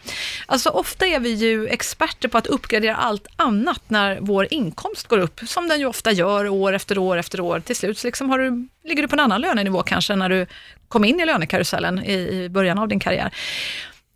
Alltså 0.45 0.69
ofta 0.69 1.05
är 1.05 1.19
vi 1.19 1.33
ju 1.33 1.67
experter 1.67 2.27
på 2.27 2.37
att 2.37 2.47
uppgradera 2.47 2.95
allt 2.95 3.27
annat 3.35 3.81
när 3.87 4.19
vår 4.21 4.47
inkomst 4.49 5.07
går 5.07 5.17
upp, 5.17 5.39
som 5.45 5.67
den 5.67 5.79
ju 5.79 5.85
ofta 5.85 6.11
gör 6.11 6.49
år 6.49 6.73
efter 6.73 6.97
år 6.97 7.17
efter 7.17 7.39
år. 7.39 7.59
Till 7.59 7.75
slut 7.75 7.97
så 7.97 8.07
liksom 8.07 8.29
har 8.29 8.39
du, 8.39 8.67
ligger 8.83 9.01
du 9.01 9.07
på 9.07 9.15
en 9.15 9.19
annan 9.19 9.41
lönenivå 9.41 9.83
kanske 9.83 10.15
när 10.15 10.29
du 10.29 10.45
kom 10.87 11.05
in 11.05 11.19
i 11.19 11.25
lönekarusellen 11.25 12.03
i, 12.03 12.13
i 12.13 12.49
början 12.49 12.77
av 12.77 12.87
din 12.87 12.99
karriär. 12.99 13.33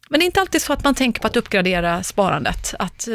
Men 0.10 0.20
det 0.20 0.24
är 0.24 0.26
inte 0.26 0.42
alltid 0.42 0.62
så 0.62 0.74
att 0.74 0.84
man 0.84 0.96
tänker 0.96 1.22
på 1.22 1.28
att 1.28 1.36
uppgradera 1.36 2.04
sparandet. 2.04 2.74
Att, 2.80 3.08
eh, 3.08 3.14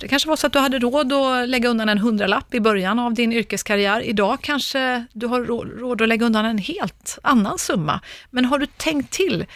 det 0.00 0.08
kanske 0.08 0.28
var 0.28 0.36
så 0.36 0.46
att 0.46 0.52
du 0.52 0.58
hade 0.58 0.78
råd 0.78 1.12
att 1.12 1.48
lägga 1.48 1.68
undan 1.68 1.88
en 1.88 1.98
hundralapp 1.98 2.54
i 2.54 2.60
början 2.60 2.98
av 2.98 3.14
din 3.14 3.32
yrkeskarriär. 3.32 4.00
Idag 4.00 4.38
kanske 4.42 5.04
du 5.12 5.26
har 5.26 5.40
råd 5.78 6.02
att 6.02 6.08
lägga 6.08 6.26
undan 6.26 6.44
en 6.44 6.58
helt 6.58 7.18
annan 7.22 7.58
summa. 7.58 8.00
Men 8.30 8.44
har 8.44 8.58
du 8.58 8.66
tänkt 8.66 9.12
till? 9.12 9.46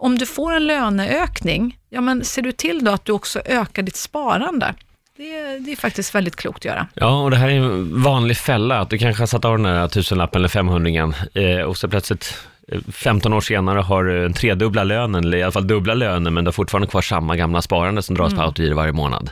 Om 0.00 0.18
du 0.18 0.26
får 0.26 0.52
en 0.52 0.66
löneökning, 0.66 1.78
ja 1.90 2.00
men 2.00 2.24
ser 2.24 2.42
du 2.42 2.52
till 2.52 2.84
då 2.84 2.90
att 2.90 3.04
du 3.04 3.12
också 3.12 3.40
ökar 3.44 3.82
ditt 3.82 3.96
sparande? 3.96 4.74
Det, 5.16 5.34
är- 5.38 5.60
det 5.60 5.72
är 5.72 5.76
faktiskt 5.76 6.14
väldigt 6.14 6.36
klokt 6.36 6.58
att 6.58 6.64
göra. 6.64 6.86
Ja, 6.94 7.22
och 7.22 7.30
det 7.30 7.36
här 7.36 7.48
är 7.48 7.52
en 7.56 8.02
vanlig 8.02 8.36
fälla, 8.36 8.78
att 8.80 8.90
du 8.90 8.98
kanske 8.98 9.22
har 9.22 9.26
satt 9.26 9.44
av 9.44 9.56
den 9.56 9.66
här 9.66 9.88
tusenlappen 9.88 10.40
eller 10.40 10.48
femhundringen 10.48 11.14
eh, 11.34 11.60
och 11.60 11.76
så 11.76 11.88
plötsligt 11.88 12.34
eh, 12.72 12.78
15 12.92 13.32
år 13.32 13.40
senare 13.40 13.78
har 13.80 14.04
du 14.04 14.26
en 14.26 14.32
tredubbla 14.32 14.84
lönen, 14.84 15.24
eller 15.24 15.38
i 15.38 15.42
alla 15.42 15.52
fall 15.52 15.66
dubbla 15.66 15.94
lönen, 15.94 16.34
men 16.34 16.44
du 16.44 16.48
har 16.48 16.52
fortfarande 16.52 16.88
kvar 16.88 17.02
samma 17.02 17.36
gamla 17.36 17.62
sparande 17.62 18.02
som 18.02 18.16
dras 18.16 18.34
på 18.34 18.40
autogiro 18.42 18.74
varje 18.76 18.92
månad. 18.92 19.30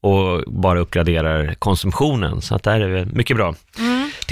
Och 0.00 0.42
bara 0.46 0.80
uppgraderar 0.80 1.54
konsumtionen, 1.58 2.40
så 2.42 2.54
att 2.54 2.62
det 2.62 2.70
här 2.70 2.80
är 2.80 3.04
mycket 3.04 3.36
bra. 3.36 3.54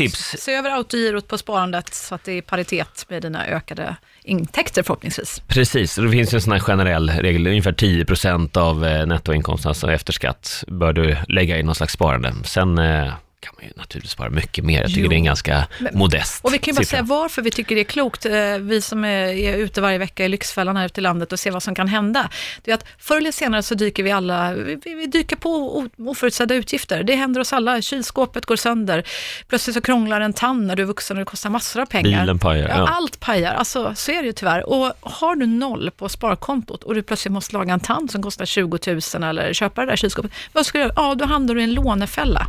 Tips. 0.01 0.37
Se 0.39 0.55
över 0.55 0.71
autogirot 0.71 1.29
på 1.29 1.39
sparandet 1.39 1.95
så 1.95 2.15
att 2.15 2.25
det 2.25 2.33
är 2.33 2.37
i 2.37 2.43
paritet 2.43 3.07
med 3.09 3.23
dina 3.23 3.47
ökade 3.47 3.97
intäkter 4.25 4.83
förhoppningsvis. 4.83 5.43
Precis, 5.47 5.99
och 5.99 6.05
det 6.05 6.11
finns 6.11 6.35
en 6.35 6.41
sån 6.41 6.53
här 6.53 6.61
generell 6.61 7.11
regel, 7.11 7.47
ungefär 7.47 7.73
10% 7.73 8.59
av 8.59 8.87
eh, 8.87 9.07
nettoinkomsten, 9.07 9.69
alltså 9.69 9.93
efter 9.93 10.13
skatt, 10.13 10.65
bör 10.67 10.93
du 10.93 11.17
lägga 11.29 11.59
i 11.59 11.63
någon 11.63 11.75
slags 11.75 11.93
sparande. 11.93 12.33
Sen 12.45 12.79
eh, 12.79 13.13
kan 13.43 13.55
man 13.57 13.65
ju 13.65 13.73
naturligtvis 13.77 14.13
spara 14.13 14.31
mycket 14.31 14.65
mer, 14.65 14.81
jag 14.81 14.89
tycker 14.89 15.01
Jo. 15.03 15.09
det 15.09 15.15
är 15.15 15.17
en 15.17 15.25
ganska 15.25 15.67
Men- 15.81 15.99
modest 15.99 16.45
Och 16.45 16.55
vi 16.55 16.59
kan 16.59 16.73
ju 16.73 16.77
bara 16.77 16.85
siffra. 16.85 16.97
säga 16.97 17.03
varför 17.03 17.43
vi 17.43 17.51
tycker 17.51 17.75
det 17.75 17.81
är 17.81 17.85
klokt, 17.85 18.27
eh, 18.27 18.33
vi 18.61 18.81
som 18.81 19.05
är, 19.05 19.27
är 19.29 19.57
ute 19.57 19.81
varje 19.81 19.99
vecka 19.99 20.25
i 20.25 20.29
Lyxfällan 20.29 20.77
här 20.77 20.87
ute 20.87 21.01
i 21.01 21.03
landet 21.03 21.33
och 21.33 21.41
ser 21.41 21.51
vad 21.51 21.63
som 21.63 21.75
kan 21.75 21.89
hända. 21.89 22.29
Det 22.63 22.71
är 22.71 22.75
att 22.75 22.85
förr 22.99 23.17
eller 23.17 23.33
senare 23.33 23.63
så 23.63 23.75
dyker 23.75 24.03
vi 24.03 24.11
alla, 24.11 24.53
vi, 24.55 24.79
vi 24.85 25.07
dyker 25.07 25.37
på 25.37 25.87
oförutsedda 25.99 26.55
utgifter. 26.55 27.03
Det 27.03 27.15
händer 27.15 27.41
oss 27.41 27.53
alla, 27.53 27.83
kylskåpet 27.83 28.47
går 28.47 28.57
sönder, 28.57 29.05
plötsligt 29.49 29.75
så 29.75 29.81
krånglar 29.81 30.21
en 30.21 30.33
tand 30.33 30.67
när 30.67 30.77
du 30.77 30.83
är 30.83 30.87
vuxen 30.87 31.17
och 31.17 31.21
det 31.21 31.25
kostar 31.31 31.51
massor 31.51 31.81
av 31.83 31.87
pengar. 31.87 32.21
Bilen 32.21 32.39
pajar, 32.39 32.69
Ja, 32.69 32.77
ja. 32.77 32.89
Allt 32.89 33.21
pajar, 33.21 33.55
alltså 33.55 33.93
så 33.97 34.11
är 34.13 34.21
det 34.23 34.27
ju 34.27 34.33
tyvärr. 34.33 34.69
Och 34.69 34.93
har 35.01 35.37
du 35.37 35.47
noll 35.47 35.91
på 35.97 36.09
sparkontot 36.09 36.83
och 36.83 36.95
du 36.95 37.03
plötsligt 37.03 37.33
måste 37.33 37.53
laga 37.57 37.73
en 37.73 37.81
tand 37.81 38.11
som 38.11 38.23
kostar 38.23 38.45
20 38.47 38.79
000 38.87 39.23
eller 39.25 39.53
köpa 39.53 39.81
det 39.81 39.87
där 39.93 39.97
kylskåpet, 39.97 40.31
vad 40.53 40.67
ska 40.67 40.79
du 40.79 40.83
göra? 40.85 40.93
Ja, 40.97 41.15
då 41.15 41.25
hamnar 41.25 41.55
du 41.55 41.61
i 41.61 41.65
en 41.65 41.75
lånefälla. 41.75 42.47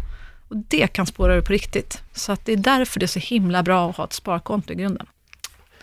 Och 0.51 0.58
det 0.67 0.88
kan 0.88 1.05
spåra 1.05 1.36
ur 1.36 1.41
på 1.41 1.53
riktigt. 1.53 2.01
Så 2.13 2.31
att 2.31 2.46
det 2.46 2.53
är 2.53 2.58
därför 2.58 3.00
det 3.00 3.05
är 3.05 3.08
så 3.08 3.20
himla 3.20 3.63
bra 3.63 3.89
att 3.89 3.98
ha 3.98 4.03
ett 4.03 4.13
sparkonto 4.13 4.74
i 4.74 4.75
grunden. 4.75 5.08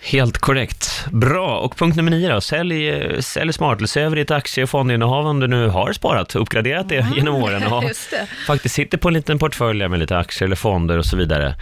Helt 0.03 0.39
korrekt. 0.39 1.07
Bra, 1.13 1.59
och 1.59 1.77
punkt 1.77 1.97
nummer 1.97 2.11
nio 2.11 2.33
då, 2.33 2.41
sälj, 2.41 3.23
sälj 3.23 3.53
smart, 3.53 3.91
se 3.91 4.01
över 4.01 4.17
ditt 4.17 4.31
aktie 4.31 4.65
och 4.65 4.71
fondinnehav 4.71 5.27
om 5.27 5.41
du 5.41 5.47
nu 5.47 5.69
har 5.69 5.93
sparat, 5.93 6.37
uppgraderat 6.37 6.89
det 6.89 7.07
genom 7.17 7.35
åren 7.35 7.63
och 7.73 7.83
Mm. 7.83 8.27
Faktiskt 8.47 8.75
sitter 8.75 8.99
på 8.99 9.09
en 9.09 9.15
liten 9.15 9.39
portfölj 9.39 9.89
med 9.89 9.99
lite 9.99 10.19
aktier 10.19 10.47
eller 10.47 10.57
fonder 10.57 10.99
och 10.99 11.07
så 11.07 11.17
vidare. 11.17 11.55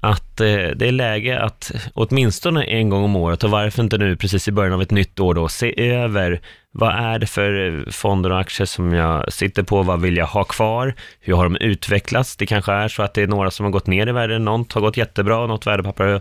Att 0.00 0.40
eh, 0.40 0.46
det 0.76 0.86
är 0.88 0.92
läge 0.92 1.40
att 1.40 1.72
åtminstone 1.94 2.64
en 2.64 2.88
gång 2.88 3.04
om 3.04 3.16
året, 3.16 3.44
och 3.44 3.50
varför 3.50 3.82
inte 3.82 3.98
nu 3.98 4.16
precis 4.16 4.48
i 4.48 4.52
början 4.52 4.72
av 4.72 4.82
ett 4.82 4.90
nytt 4.90 5.20
år 5.20 5.34
då, 5.34 5.48
se 5.48 5.90
över 5.90 6.40
vad 6.72 6.94
är 6.94 7.18
det 7.18 7.26
för 7.26 7.84
fonder 7.90 8.30
och 8.30 8.40
aktier 8.40 8.66
som 8.66 8.92
jag 8.92 9.32
sitter 9.32 9.62
på, 9.62 9.82
vad 9.82 10.00
vill 10.00 10.16
jag 10.16 10.26
ha 10.26 10.44
kvar, 10.44 10.94
hur 11.20 11.34
har 11.34 11.44
de 11.44 11.56
utvecklats? 11.56 12.36
Det 12.36 12.46
kanske 12.46 12.72
är 12.72 12.88
så 12.88 13.02
att 13.02 13.14
det 13.14 13.22
är 13.22 13.26
några 13.26 13.50
som 13.50 13.64
har 13.64 13.70
gått 13.70 13.86
ner 13.86 14.06
i 14.06 14.12
värde, 14.12 14.38
något 14.38 14.72
har 14.72 14.80
gått 14.80 14.96
jättebra, 14.96 15.46
något 15.46 15.66
värdepapper 15.66 16.20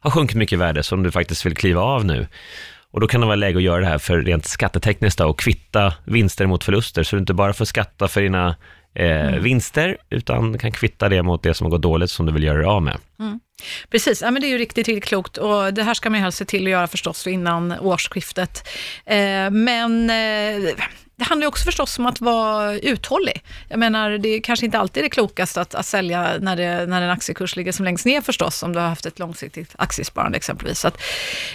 har 0.00 0.10
sjunkit 0.10 0.36
mycket 0.36 0.52
i 0.52 0.56
värde 0.56 0.82
som 0.82 1.02
du 1.02 1.10
faktiskt 1.10 1.46
vill 1.46 1.56
kliva 1.56 1.82
av 1.82 2.04
nu. 2.04 2.26
Och 2.90 3.00
då 3.00 3.06
kan 3.06 3.20
det 3.20 3.26
vara 3.26 3.36
läge 3.36 3.56
att 3.56 3.62
göra 3.62 3.80
det 3.80 3.86
här 3.86 3.98
för 3.98 4.20
rent 4.20 4.46
skattetekniskt 4.46 5.18
då, 5.18 5.26
och 5.26 5.38
kvitta 5.38 5.94
vinster 6.04 6.46
mot 6.46 6.64
förluster, 6.64 7.02
så 7.02 7.16
du 7.16 7.20
inte 7.20 7.34
bara 7.34 7.52
får 7.52 7.64
skatta 7.64 8.08
för 8.08 8.20
dina 8.20 8.56
eh, 8.94 9.30
vinster, 9.30 9.96
utan 10.10 10.58
kan 10.58 10.72
kvitta 10.72 11.08
det 11.08 11.22
mot 11.22 11.42
det 11.42 11.54
som 11.54 11.70
gått 11.70 11.82
dåligt 11.82 12.10
som 12.10 12.26
du 12.26 12.32
vill 12.32 12.44
göra 12.44 12.58
dig 12.58 12.66
av 12.66 12.82
med. 12.82 12.98
Precis, 13.90 14.22
ja, 14.22 14.30
men 14.30 14.42
det 14.42 14.48
är 14.48 14.50
ju 14.50 14.58
riktigt, 14.58 14.88
riktigt 14.88 15.08
klokt 15.08 15.38
och 15.38 15.74
det 15.74 15.82
här 15.82 15.94
ska 15.94 16.10
man 16.10 16.18
ju 16.18 16.22
helst 16.22 16.38
se 16.38 16.44
till 16.44 16.64
att 16.64 16.70
göra 16.70 16.86
förstås 16.86 17.26
innan 17.26 17.72
årsskiftet. 17.72 18.68
Eh, 19.06 19.50
men 19.50 20.10
eh, 20.10 20.74
det 21.16 21.24
handlar 21.24 21.44
ju 21.44 21.48
också 21.48 21.64
förstås 21.64 21.98
om 21.98 22.06
att 22.06 22.20
vara 22.20 22.74
uthållig. 22.74 23.42
Jag 23.68 23.78
menar, 23.78 24.10
det 24.10 24.28
är 24.28 24.40
kanske 24.40 24.66
inte 24.66 24.78
alltid 24.78 25.04
det 25.04 25.08
klokaste 25.08 25.60
att, 25.60 25.74
att 25.74 25.86
sälja 25.86 26.32
när, 26.40 26.56
det, 26.56 26.86
när 26.86 27.02
en 27.02 27.10
aktiekurs 27.10 27.56
ligger 27.56 27.72
som 27.72 27.84
längst 27.84 28.06
ner 28.06 28.20
förstås, 28.20 28.62
om 28.62 28.72
du 28.72 28.78
har 28.78 28.88
haft 28.88 29.06
ett 29.06 29.18
långsiktigt 29.18 29.74
aktiesparande 29.78 30.36
exempelvis. 30.36 30.80
Så 30.80 30.88
att, 30.88 31.00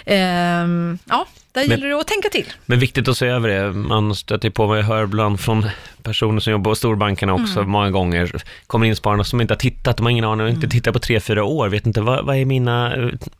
ehm, 0.04 0.98
ja, 1.04 1.26
där 1.54 1.62
gäller 1.62 1.88
det 1.88 2.00
att 2.00 2.06
tänka 2.06 2.28
till. 2.28 2.52
Men 2.66 2.78
viktigt 2.78 3.08
att 3.08 3.16
se 3.16 3.26
över 3.26 3.48
det, 3.48 3.72
man 3.72 4.14
stöter 4.14 4.50
på 4.50 4.66
vad 4.66 4.78
jag 4.78 4.84
hör 4.84 5.04
ibland 5.04 5.40
från 5.40 5.66
personer 6.02 6.40
som 6.40 6.50
jobbar 6.50 6.70
på 6.70 6.74
storbankerna 6.74 7.34
också 7.34 7.62
många 7.62 7.90
gånger, 7.90 8.42
kommer 8.66 8.86
in 8.86 8.96
spararna 8.96 9.24
som 9.24 9.40
inte 9.40 9.54
har 9.54 9.58
tittat, 9.58 9.96
de 9.96 10.06
har 10.06 10.10
ingen 10.10 10.24
aning, 10.24 10.48
inte 10.48 10.68
tittat 10.68 10.92
på 10.92 10.98
tre, 10.98 11.20
fyra 11.20 11.44
år, 11.44 11.68
vet 11.68 11.86
inte 11.86 12.00
vad, 12.00 12.26
vad, 12.26 12.36
är 12.36 12.44
mina, 12.44 12.96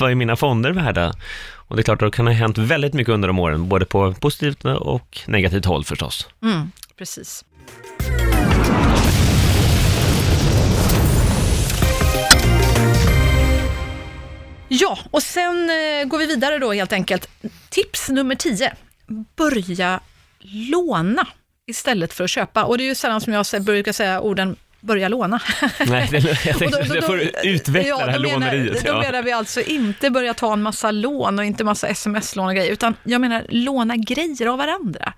vad 0.00 0.10
är 0.10 0.14
mina 0.14 0.36
fonder 0.36 0.70
värda? 0.70 1.12
Och 1.54 1.76
det 1.76 1.80
är 1.80 1.84
klart, 1.84 2.00
då 2.00 2.10
kan 2.10 2.24
det 2.24 2.32
ha 2.32 2.38
hänt 2.38 2.58
väldigt 2.58 2.94
mycket 2.94 3.14
under 3.14 3.28
de 3.28 3.38
åren, 3.38 3.68
både 3.68 3.84
på 3.84 4.14
positivt 4.14 4.64
och 4.64 5.18
negativt 5.26 5.64
håll 5.64 5.84
förstås. 5.84 6.28
Mm, 6.42 6.72
precis. 6.98 7.44
Ja, 14.72 14.98
och 15.10 15.22
sen 15.22 15.70
eh, 15.70 16.04
går 16.04 16.18
vi 16.18 16.26
vidare 16.26 16.58
då 16.58 16.72
helt 16.72 16.92
enkelt. 16.92 17.28
Tips 17.68 18.08
nummer 18.08 18.34
10. 18.34 18.74
Börja 19.36 20.00
låna 20.70 21.26
istället 21.66 22.12
för 22.12 22.24
att 22.24 22.30
köpa. 22.30 22.64
Och 22.64 22.78
det 22.78 22.84
är 22.84 22.88
ju 22.88 22.94
sällan 22.94 23.20
som 23.20 23.32
jag 23.32 23.46
brukar 23.62 23.92
säga 23.92 24.20
orden 24.20 24.56
börja 24.80 25.08
låna. 25.08 25.40
Nej, 25.86 26.08
det, 26.10 26.18
jag 26.46 26.58
då- 26.58 26.66
då- 26.78 26.94
det 26.94 27.02
får 27.02 27.16
du 27.16 27.32
utveckla 27.44 27.88
ja, 27.88 28.06
det 28.06 28.10
här 28.12 28.18
då 28.18 28.22
menar, 28.22 28.34
låneriet. 28.52 28.84
Då 28.86 28.98
menar 28.98 29.22
vi 29.22 29.32
alltså 29.32 29.60
inte 29.60 30.10
börja 30.10 30.34
ta 30.34 30.52
en 30.52 30.62
massa 30.62 30.90
lån 30.90 31.38
och 31.38 31.44
inte 31.44 31.64
massa 31.64 31.88
sms-lån 31.88 32.46
och 32.48 32.54
grejer, 32.54 32.72
utan 32.72 32.96
jag 33.04 33.20
menar 33.20 33.44
låna 33.48 33.96
grejer 33.96 34.46
av 34.46 34.58
varandra. 34.58 35.12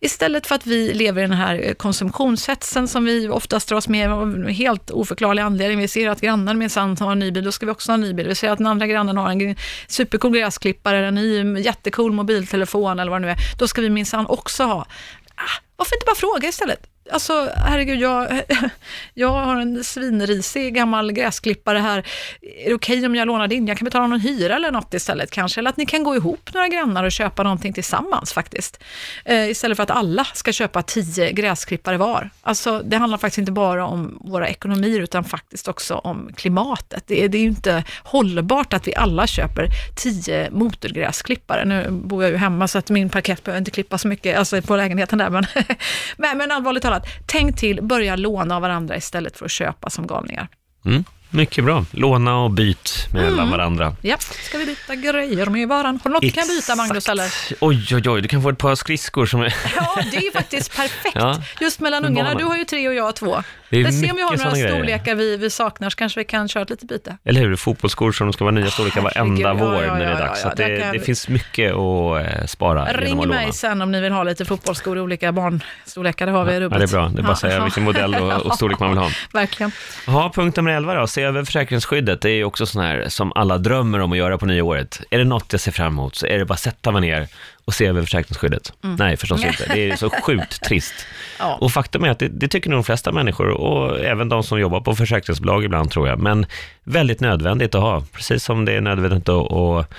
Istället 0.00 0.46
för 0.46 0.54
att 0.54 0.66
vi 0.66 0.94
lever 0.94 1.22
i 1.22 1.26
den 1.26 1.36
här 1.36 1.60
eh, 1.64 1.72
konsumtionshetsen 1.74 2.88
som 2.88 3.04
vi 3.04 3.28
oftast 3.28 3.68
dras 3.68 3.88
med 3.88 4.10
av 4.12 4.48
helt 4.48 4.90
oförklarlig 4.90 5.42
anledning. 5.42 5.78
Vi 5.78 5.88
ser 5.88 6.08
att 6.08 6.20
grannen 6.20 6.58
minsann 6.58 6.96
har 7.00 7.12
en 7.12 7.18
ny 7.18 7.30
bil, 7.30 7.44
då 7.44 7.52
ska 7.52 7.66
vi 7.66 7.72
också 7.72 7.90
ha 7.92 7.94
en 7.94 8.00
ny 8.00 8.12
bil. 8.12 8.28
Vi 8.28 8.34
ser 8.34 8.50
att 8.50 8.58
den 8.58 8.66
andra 8.66 8.86
grannen 8.86 9.16
har 9.16 9.30
en 9.30 9.56
supercool 9.86 10.32
gräsklippare, 10.38 11.06
en 11.06 11.14
ny 11.14 11.60
jättecool 11.60 12.12
mobiltelefon 12.12 12.98
eller 12.98 13.10
vad 13.10 13.20
det 13.22 13.26
nu 13.26 13.32
är. 13.32 13.36
Då 13.58 13.68
ska 13.68 13.80
vi 13.80 13.90
minsann 13.90 14.26
också 14.26 14.64
ha. 14.64 14.86
Ah, 15.34 15.62
varför 15.76 15.96
inte 15.96 16.06
bara 16.06 16.14
fråga 16.16 16.48
istället? 16.48 16.80
Alltså, 17.10 17.48
herregud, 17.56 18.00
jag, 18.00 18.42
jag 19.14 19.28
har 19.28 19.56
en 19.56 19.84
svinrisig 19.84 20.74
gammal 20.74 21.12
gräsklippare 21.12 21.78
här. 21.78 21.98
Är 22.40 22.68
det 22.68 22.74
okej 22.74 23.06
om 23.06 23.14
jag 23.14 23.26
lånar 23.26 23.48
din? 23.48 23.66
Jag 23.66 23.78
kan 23.78 23.84
betala 23.84 24.06
någon 24.06 24.20
hyra 24.20 24.56
eller 24.56 24.70
något 24.70 24.94
istället 24.94 25.30
kanske. 25.30 25.60
Eller 25.60 25.70
att 25.70 25.76
ni 25.76 25.86
kan 25.86 26.04
gå 26.04 26.16
ihop 26.16 26.50
några 26.54 26.68
grannar 26.68 27.04
och 27.04 27.12
köpa 27.12 27.42
någonting 27.42 27.72
tillsammans 27.72 28.32
faktiskt. 28.32 28.82
Eh, 29.24 29.50
istället 29.50 29.76
för 29.76 29.82
att 29.82 29.90
alla 29.90 30.24
ska 30.24 30.52
köpa 30.52 30.82
tio 30.82 31.32
gräsklippare 31.32 31.96
var. 31.96 32.30
Alltså, 32.42 32.82
det 32.84 32.96
handlar 32.96 33.18
faktiskt 33.18 33.38
inte 33.38 33.52
bara 33.52 33.86
om 33.86 34.18
våra 34.20 34.48
ekonomier 34.48 35.00
utan 35.00 35.24
faktiskt 35.24 35.68
också 35.68 35.94
om 35.94 36.30
klimatet. 36.36 37.04
Det 37.06 37.24
är, 37.24 37.28
det 37.28 37.38
är 37.38 37.42
ju 37.42 37.48
inte 37.48 37.84
hållbart 38.02 38.72
att 38.72 38.88
vi 38.88 38.94
alla 38.94 39.26
köper 39.26 39.68
tio 39.96 40.50
motorgräsklippare. 40.50 41.64
Nu 41.64 41.86
bor 41.90 42.22
jag 42.22 42.32
ju 42.32 42.36
hemma 42.36 42.68
så 42.68 42.78
att 42.78 42.90
min 42.90 43.10
parkett 43.10 43.44
behöver 43.44 43.58
inte 43.58 43.70
klippa 43.70 43.98
så 43.98 44.08
mycket 44.08 44.38
alltså 44.38 44.62
på 44.62 44.76
lägenheten 44.76 45.18
där. 45.18 45.30
Men, 45.30 45.46
men, 46.16 46.38
men 46.38 46.50
allvarligt 46.50 46.82
talat, 46.82 46.97
tänk 47.26 47.56
till, 47.56 47.82
börja 47.82 48.16
låna 48.16 48.56
av 48.56 48.62
varandra 48.62 48.96
istället 48.96 49.36
för 49.36 49.44
att 49.44 49.50
köpa 49.50 49.90
som 49.90 50.06
galningar. 50.06 50.48
Mm 50.84 51.04
mycket 51.30 51.64
bra. 51.64 51.84
Låna 51.90 52.36
och 52.38 52.50
byt 52.50 53.06
mellan 53.12 53.32
Mm. 53.32 53.50
varandra. 53.50 53.94
Ja, 54.02 54.16
ska 54.18 54.58
vi 54.58 54.66
byta 54.66 54.94
grejer 54.94 55.46
med 55.46 55.68
varann? 55.68 56.00
Har 56.04 56.10
du 56.10 56.14
något 56.14 56.22
du 56.22 56.30
kan 56.30 56.46
byta, 56.48 56.76
Magnus? 56.76 57.08
Eller? 57.08 57.32
Oj, 57.60 57.86
oj, 57.94 58.08
oj, 58.10 58.22
du 58.22 58.28
kan 58.28 58.42
få 58.42 58.48
ett 58.48 58.58
par 58.58 58.74
skridskor 58.74 59.26
som 59.26 59.40
är... 59.42 59.54
Ja, 59.76 60.02
det 60.10 60.16
är 60.16 60.22
ju 60.22 60.30
faktiskt 60.32 60.76
perfekt. 60.76 61.14
Ja. 61.14 61.42
Just 61.60 61.80
mellan 61.80 62.04
ungarna. 62.04 62.34
Du 62.34 62.44
har 62.44 62.56
ju 62.56 62.64
tre 62.64 62.88
och 62.88 62.94
jag 62.94 63.04
har 63.04 63.12
två. 63.12 63.42
Det 63.70 63.80
är 63.80 63.84
Vi 63.84 63.92
se 63.92 64.10
om 64.10 64.16
vi 64.16 64.22
har 64.22 64.36
några 64.36 64.50
storlekar 64.50 65.14
vi, 65.14 65.36
vi 65.36 65.50
saknar, 65.50 65.90
så 65.90 65.96
kanske 65.96 66.20
vi 66.20 66.24
kan 66.24 66.48
köra 66.48 66.62
ett 66.62 66.70
litet 66.70 66.88
byte. 66.88 67.16
Eller 67.24 67.40
hur? 67.40 67.56
Fotbollsskor 67.56 68.12
som 68.12 68.32
ska 68.32 68.44
vara 68.44 68.54
nya 68.54 68.70
storlekar 68.70 69.00
herregud, 69.14 69.44
varenda 69.44 69.64
ja, 69.64 69.72
vår 69.72 69.84
ja, 69.84 69.92
när 69.94 70.00
det 70.00 70.06
är 70.06 70.10
ja, 70.10 70.18
dags. 70.18 70.40
ja, 70.44 70.50
Så 70.50 70.56
det, 70.56 70.80
kan 70.80 70.92
det 70.92 71.00
finns 71.00 71.28
mycket 71.28 71.72
att 71.74 72.26
eh, 72.40 72.46
spara 72.46 72.86
genom 72.86 73.00
Ring 73.04 73.10
att 73.20 73.26
låna. 73.26 73.40
mig 73.40 73.52
sen 73.52 73.82
om 73.82 73.92
ni 73.92 74.00
vill 74.00 74.12
ha 74.12 74.22
lite 74.22 74.44
fotbollsskor 74.44 74.98
i 74.98 75.00
olika 75.00 75.32
barnstorlekar. 75.32 76.26
Det 76.26 76.32
har 76.32 76.44
vi 76.44 76.52
Ja, 76.54 76.60
rubbet. 76.60 76.78
det 76.78 76.84
är 76.84 76.88
bra. 76.88 77.08
Det 77.08 77.20
är 77.20 77.22
bara 77.22 77.32
att 77.32 77.38
säga 77.38 77.54
Ja. 77.56 77.64
vilken 77.64 77.82
modell 77.82 78.14
och, 78.14 78.32
och 78.46 78.54
storlek 78.54 78.78
man 78.78 78.88
vill 78.88 78.98
ha. 78.98 79.10
Verkligen. 79.32 79.72
Ja, 80.06 80.32
punkt 80.34 80.56
nummer 80.56 80.70
11 80.70 80.94
då. 80.94 81.06
Se 81.18 81.22
över 81.22 81.44
försäkringsskyddet. 81.44 82.20
Det 82.20 82.30
är 82.30 82.34
ju 82.34 82.44
också 82.44 82.66
sån 82.66 82.82
här 82.82 83.08
som 83.08 83.32
alla 83.34 83.58
drömmer 83.58 83.98
om 83.98 84.12
att 84.12 84.18
göra 84.18 84.38
på 84.38 84.46
nyåret. 84.46 85.00
Är 85.10 85.18
det 85.18 85.24
något 85.24 85.52
jag 85.52 85.60
ser 85.60 85.72
fram 85.72 85.92
emot 85.92 86.14
så 86.14 86.26
är 86.26 86.38
det 86.38 86.44
bara 86.44 86.54
att 86.54 86.60
sätta 86.60 86.92
mig 86.92 87.00
ner 87.00 87.28
och 87.64 87.74
se 87.74 87.86
över 87.86 88.02
försäkringsskyddet. 88.02 88.72
Nej, 88.80 89.16
förstås 89.16 89.44
inte. 89.44 89.66
Det 89.74 89.90
är 89.90 89.96
så 89.96 90.10
sjukt 90.22 90.62
trist. 90.64 90.94
Mm. 91.38 91.50
Ja. 91.50 91.58
Och 91.60 91.72
faktum 91.72 92.04
är 92.04 92.10
att 92.10 92.18
det, 92.18 92.28
det 92.28 92.48
tycker 92.48 92.70
nog 92.70 92.76
de 92.76 92.84
flesta 92.84 93.12
människor 93.12 93.48
och 93.48 94.00
även 94.00 94.28
de 94.28 94.42
som 94.42 94.60
jobbar 94.60 94.80
på 94.80 94.94
försäkringsbolag 94.94 95.64
ibland 95.64 95.90
tror 95.90 96.08
jag. 96.08 96.18
Men 96.18 96.46
väldigt 96.84 97.20
nödvändigt 97.20 97.74
att 97.74 97.82
ha. 97.82 98.02
Precis 98.12 98.44
som 98.44 98.64
det 98.64 98.72
är 98.72 98.80
nödvändigt 98.80 99.28
att, 99.28 99.52
att 99.52 99.94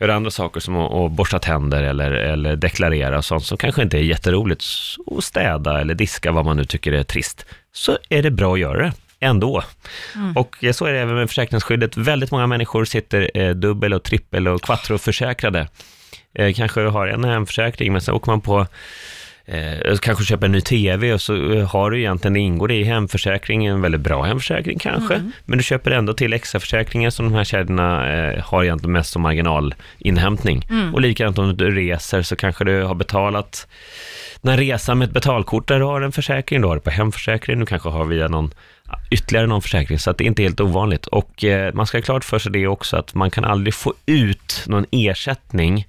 göra 0.00 0.14
andra 0.14 0.30
saker 0.30 0.60
som 0.60 0.76
att, 0.76 0.92
att 0.92 1.12
borsta 1.12 1.38
tänder 1.38 1.82
eller, 1.82 2.10
eller 2.10 2.56
deklarera 2.56 3.18
och 3.18 3.24
sånt 3.24 3.44
som 3.44 3.58
kanske 3.58 3.82
inte 3.82 3.98
är 3.98 4.02
jätteroligt. 4.02 4.64
Och 5.06 5.24
städa 5.24 5.80
eller 5.80 5.94
diska 5.94 6.32
vad 6.32 6.44
man 6.44 6.56
nu 6.56 6.64
tycker 6.64 6.92
är 6.92 7.02
trist. 7.02 7.46
Så 7.72 7.98
är 8.08 8.22
det 8.22 8.30
bra 8.30 8.54
att 8.54 8.60
göra 8.60 8.82
det 8.82 8.92
ändå. 9.26 9.62
Och 10.34 10.64
eh, 10.64 10.72
så 10.72 10.84
är 10.84 10.92
det 10.92 11.00
även 11.00 11.14
med 11.14 11.28
försäkringsskyddet. 11.28 11.96
Väldigt 11.96 12.30
många 12.30 12.46
människor 12.46 12.84
sitter 12.84 13.30
eh, 13.34 13.50
dubbel 13.50 13.94
och 13.94 14.02
trippel 14.02 14.48
och 14.48 14.62
quattroförsäkrade. 14.62 15.68
Eh, 16.34 16.54
kanske 16.54 16.80
har 16.80 17.06
en 17.06 17.24
hemförsäkring, 17.24 17.92
men 17.92 18.00
sen 18.00 18.14
åker 18.14 18.30
man 18.30 18.40
på 18.40 18.66
Eh, 19.48 19.96
kanske 19.96 20.24
köper 20.24 20.46
en 20.46 20.52
ny 20.52 20.60
TV 20.60 21.12
och 21.12 21.20
så 21.20 21.52
eh, 21.52 21.68
har 21.68 21.90
du 21.90 21.98
egentligen, 21.98 22.36
ingår 22.36 22.68
det 22.68 22.74
i 22.74 22.84
hemförsäkringen, 22.84 23.74
en 23.74 23.80
väldigt 23.80 24.00
bra 24.00 24.22
hemförsäkring 24.22 24.78
kanske, 24.78 25.30
men 25.44 25.58
du 25.58 25.64
köper 25.64 25.90
ändå 25.90 26.12
till 26.12 26.32
extra 26.32 26.60
försäkringar 26.60 27.10
som 27.10 27.24
de 27.24 27.34
här 27.34 27.44
kedjorna 27.44 28.14
eh, 28.14 28.44
har 28.44 28.64
egentligen 28.64 28.92
mest 28.92 29.12
som 29.12 29.22
marginalinhämtning. 29.22 30.68
Och 30.94 31.00
likadant 31.00 31.38
om 31.38 31.56
du 31.56 31.70
reser 31.70 32.22
så 32.22 32.36
kanske 32.36 32.64
du 32.64 32.82
har 32.82 32.94
betalat 32.94 33.66
den 34.42 34.56
resan 34.56 34.98
med 34.98 35.06
ett 35.06 35.14
betalkort 35.14 35.68
där 35.68 35.78
du 35.78 35.84
har 35.84 36.00
en 36.00 36.12
försäkring, 36.12 36.60
du 36.60 36.68
har 36.68 36.74
det 36.74 36.80
på 36.80 36.90
hemförsäkring, 36.90 37.60
du 37.60 37.66
kanske 37.66 37.88
har 37.88 38.04
via 38.04 38.28
någon 38.28 38.50
ytterligare 39.10 39.46
någon 39.46 39.62
försäkring, 39.62 39.98
så 39.98 40.10
att 40.10 40.18
det 40.18 40.24
är 40.24 40.26
inte 40.26 40.42
helt 40.42 40.60
ovanligt. 40.60 41.06
Och 41.06 41.44
eh, 41.44 41.74
man 41.74 41.86
ska 41.86 41.98
ha 41.98 42.02
klart 42.02 42.24
för 42.24 42.38
sig 42.38 42.52
det 42.52 42.66
också, 42.66 42.96
att 42.96 43.14
man 43.14 43.30
kan 43.30 43.44
aldrig 43.44 43.74
få 43.74 43.94
ut 44.06 44.64
någon 44.66 44.86
ersättning 44.90 45.86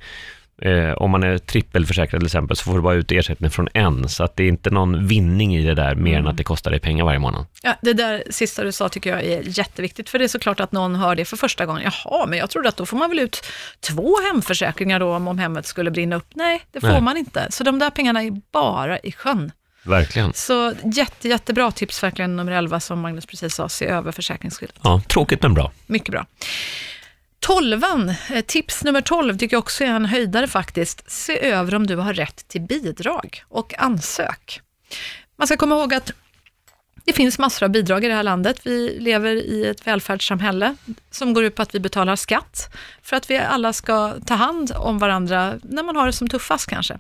Eh, 0.62 0.94
om 0.94 1.12
man 1.12 1.24
är 1.24 1.38
trippelförsäkrad 1.38 2.22
till 2.22 2.26
exempel 2.26 2.58
så 2.58 2.64
får 2.64 2.76
du 2.76 2.82
bara 2.82 2.94
ut 2.94 3.12
ersättning 3.12 3.52
från 3.52 3.68
en, 3.74 4.10
så 4.10 4.24
att 4.24 4.36
det 4.36 4.44
är 4.44 4.48
inte 4.48 4.70
någon 4.70 5.08
vinning 5.08 5.56
i 5.56 5.64
det 5.64 5.74
där 5.74 5.96
mer 5.96 6.20
än 6.20 6.28
att 6.28 6.38
det 6.38 6.44
kostar 6.44 6.72
dig 6.72 6.80
pengar 6.80 7.06
varje 7.06 7.20
månad. 7.20 7.46
Ja, 7.64 7.74
det 7.82 7.94
där 7.94 8.24
sista 8.30 8.64
du 8.64 8.72
sa 8.72 8.90
tycker 8.90 9.10
jag 9.10 9.24
är 9.24 9.42
jätteviktigt, 9.60 10.10
för 10.10 10.20
det 10.20 10.26
är 10.26 10.28
såklart 10.28 10.60
att 10.60 10.72
någon 10.72 10.96
hör 10.96 11.16
det 11.16 11.26
för 11.26 11.38
första 11.38 11.66
gången. 11.66 11.84
Jaha, 11.84 12.26
men 12.26 12.40
jag 12.40 12.50
trodde 12.50 12.70
att 12.70 12.78
då 12.78 12.86
får 12.86 12.98
man 12.98 13.10
väl 13.10 13.20
ut 13.20 13.46
två 13.80 14.16
hemförsäkringar 14.32 15.00
då 15.00 15.16
om, 15.16 15.28
om 15.28 15.40
hemmet 15.40 15.66
skulle 15.66 15.92
brinna 15.92 16.16
upp. 16.16 16.28
Nej, 16.34 16.62
det 16.72 16.82
får 16.82 16.88
Nej. 16.88 17.02
man 17.02 17.18
inte. 17.18 17.48
Så 17.50 17.64
de 17.64 17.80
där 17.80 17.90
pengarna 17.90 18.24
är 18.24 18.42
bara 18.52 19.00
i 19.00 19.12
sjön. 19.12 19.52
Verkligen. 19.88 20.34
Så 20.34 20.74
jätte, 20.84 21.28
jättebra 21.28 21.72
tips 21.72 22.04
verkligen 22.04 22.36
nummer 22.36 22.52
11 22.52 22.80
som 22.80 23.00
Magnus 23.00 23.26
precis 23.26 23.56
sa, 23.56 23.70
se 23.70 23.86
över 23.86 24.12
försäkringsskyddet. 24.12 24.76
Ja, 24.84 25.02
tråkigt 25.08 25.42
men 25.42 25.54
bra. 25.54 25.72
Mycket 25.86 26.12
bra. 26.12 26.26
Tolvan, 27.40 28.10
eh, 28.10 28.42
tips 28.42 28.84
nummer 28.84 29.02
12 29.02 29.38
tycker 29.38 29.56
jag 29.56 29.62
också 29.62 29.84
är 29.84 29.88
en 29.88 30.06
höjdare 30.06 30.48
faktiskt. 30.48 31.12
Se 31.12 31.40
över 31.46 31.76
om 31.76 31.88
du 31.88 31.96
har 31.96 32.14
rätt 32.14 32.48
till 32.48 32.62
bidrag 32.62 33.44
och 33.48 33.80
ansök. 33.80 34.62
Man 35.38 35.48
ska 35.48 35.58
komma 35.58 35.76
ihåg 35.76 35.94
att 35.94 36.12
det 37.06 37.14
finns 37.14 37.40
massor 37.40 37.66
av 37.66 37.70
bidrag 37.70 38.06
i 38.06 38.08
det 38.08 38.14
här 38.14 38.24
landet. 38.24 38.60
Vi 38.64 39.00
lever 39.00 39.36
i 39.36 39.66
ett 39.68 39.88
välfärdssamhälle 39.88 40.76
som 41.12 41.34
går 41.34 41.44
ut 41.44 41.56
på 41.56 41.62
att 41.62 41.76
vi 41.76 41.80
betalar 41.80 42.16
skatt 42.16 42.76
för 43.02 43.16
att 43.16 43.30
vi 43.30 43.38
alla 43.38 43.74
ska 43.74 44.14
ta 44.26 44.34
hand 44.34 44.72
om 44.76 45.00
varandra 45.00 45.54
när 45.64 45.84
man 45.84 45.96
har 45.96 46.06
det 46.06 46.14
som 46.14 46.30
tuffast 46.30 46.70
kanske. 46.70 46.98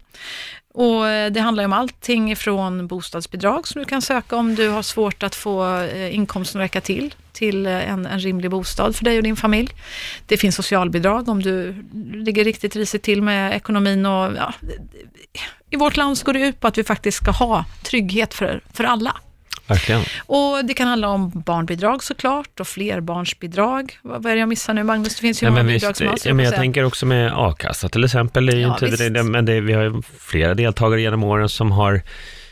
Och 0.77 1.07
eh, 1.07 1.31
det 1.31 1.39
handlar 1.39 1.65
om 1.65 1.73
allting 1.73 2.31
ifrån 2.31 2.87
bostadsbidrag 2.87 3.67
som 3.67 3.79
du 3.79 3.85
kan 3.85 4.01
söka 4.01 4.35
om 4.35 4.55
du 4.55 4.69
har 4.69 4.81
svårt 4.81 5.23
att 5.23 5.35
få 5.35 5.77
eh, 5.81 6.15
inkomsten 6.15 6.61
att 6.61 6.65
räcka 6.65 6.81
till, 6.81 7.15
till 7.33 7.65
eh, 7.65 7.91
en, 7.91 8.05
en 8.05 8.19
rimlig 8.19 8.51
bostad 8.51 8.95
för 8.95 9.03
dig 9.03 9.17
och 9.17 9.23
din 9.23 9.35
familj. 9.35 9.69
Det 10.25 10.37
finns 10.37 10.55
socialbidrag 10.55 11.29
om 11.29 11.43
du 11.43 11.85
ligger 12.13 12.43
riktigt 12.43 12.75
risigt 12.75 13.03
till 13.03 13.21
med 13.21 13.55
ekonomin 13.55 14.05
och 14.05 14.31
ja, 14.37 14.53
i 15.69 15.75
vårt 15.75 15.97
land 15.97 16.17
så 16.17 16.25
går 16.25 16.33
det 16.33 16.39
ut 16.39 16.59
på 16.59 16.67
att 16.67 16.77
vi 16.77 16.83
faktiskt 16.83 17.17
ska 17.17 17.31
ha 17.31 17.65
trygghet 17.83 18.33
för, 18.33 18.61
för 18.73 18.83
alla. 18.83 19.15
Verkligen. 19.67 20.01
Och 20.25 20.65
det 20.65 20.73
kan 20.73 20.87
handla 20.87 21.07
om 21.09 21.31
barnbidrag 21.45 22.03
såklart 22.03 22.59
och 22.59 22.67
flerbarnsbidrag. 22.67 23.97
Vad 24.01 24.23
vad 24.23 24.31
är 24.31 24.35
det 24.35 24.39
jag 24.39 24.49
missar 24.49 24.73
nu 24.73 24.83
Magnus? 24.83 25.15
Det 25.15 25.21
finns 25.21 25.43
ju 25.43 25.47
Ja, 25.47 25.51
många 25.51 25.63
bidrag 25.63 25.97
som 25.97 26.07
har 26.07 26.17
ja, 26.23 26.33
men 26.33 26.45
jag 26.45 26.49
säga. 26.51 26.61
tänker 26.61 26.83
också 26.83 27.05
med 27.05 27.31
a-kassa 27.35 27.89
till 27.89 28.03
exempel. 28.03 28.45
Det 28.45 28.51
är 28.53 28.55
ju 28.55 28.61
Ja, 28.61 28.77
inte, 28.81 29.09
det, 29.09 29.23
men 29.23 29.45
det, 29.45 29.61
vi 29.61 29.73
har 29.73 29.83
ju 29.83 30.01
flera 30.19 30.53
deltagare 30.53 31.01
genom 31.01 31.23
åren 31.23 31.49
som 31.49 31.71
har 31.71 32.01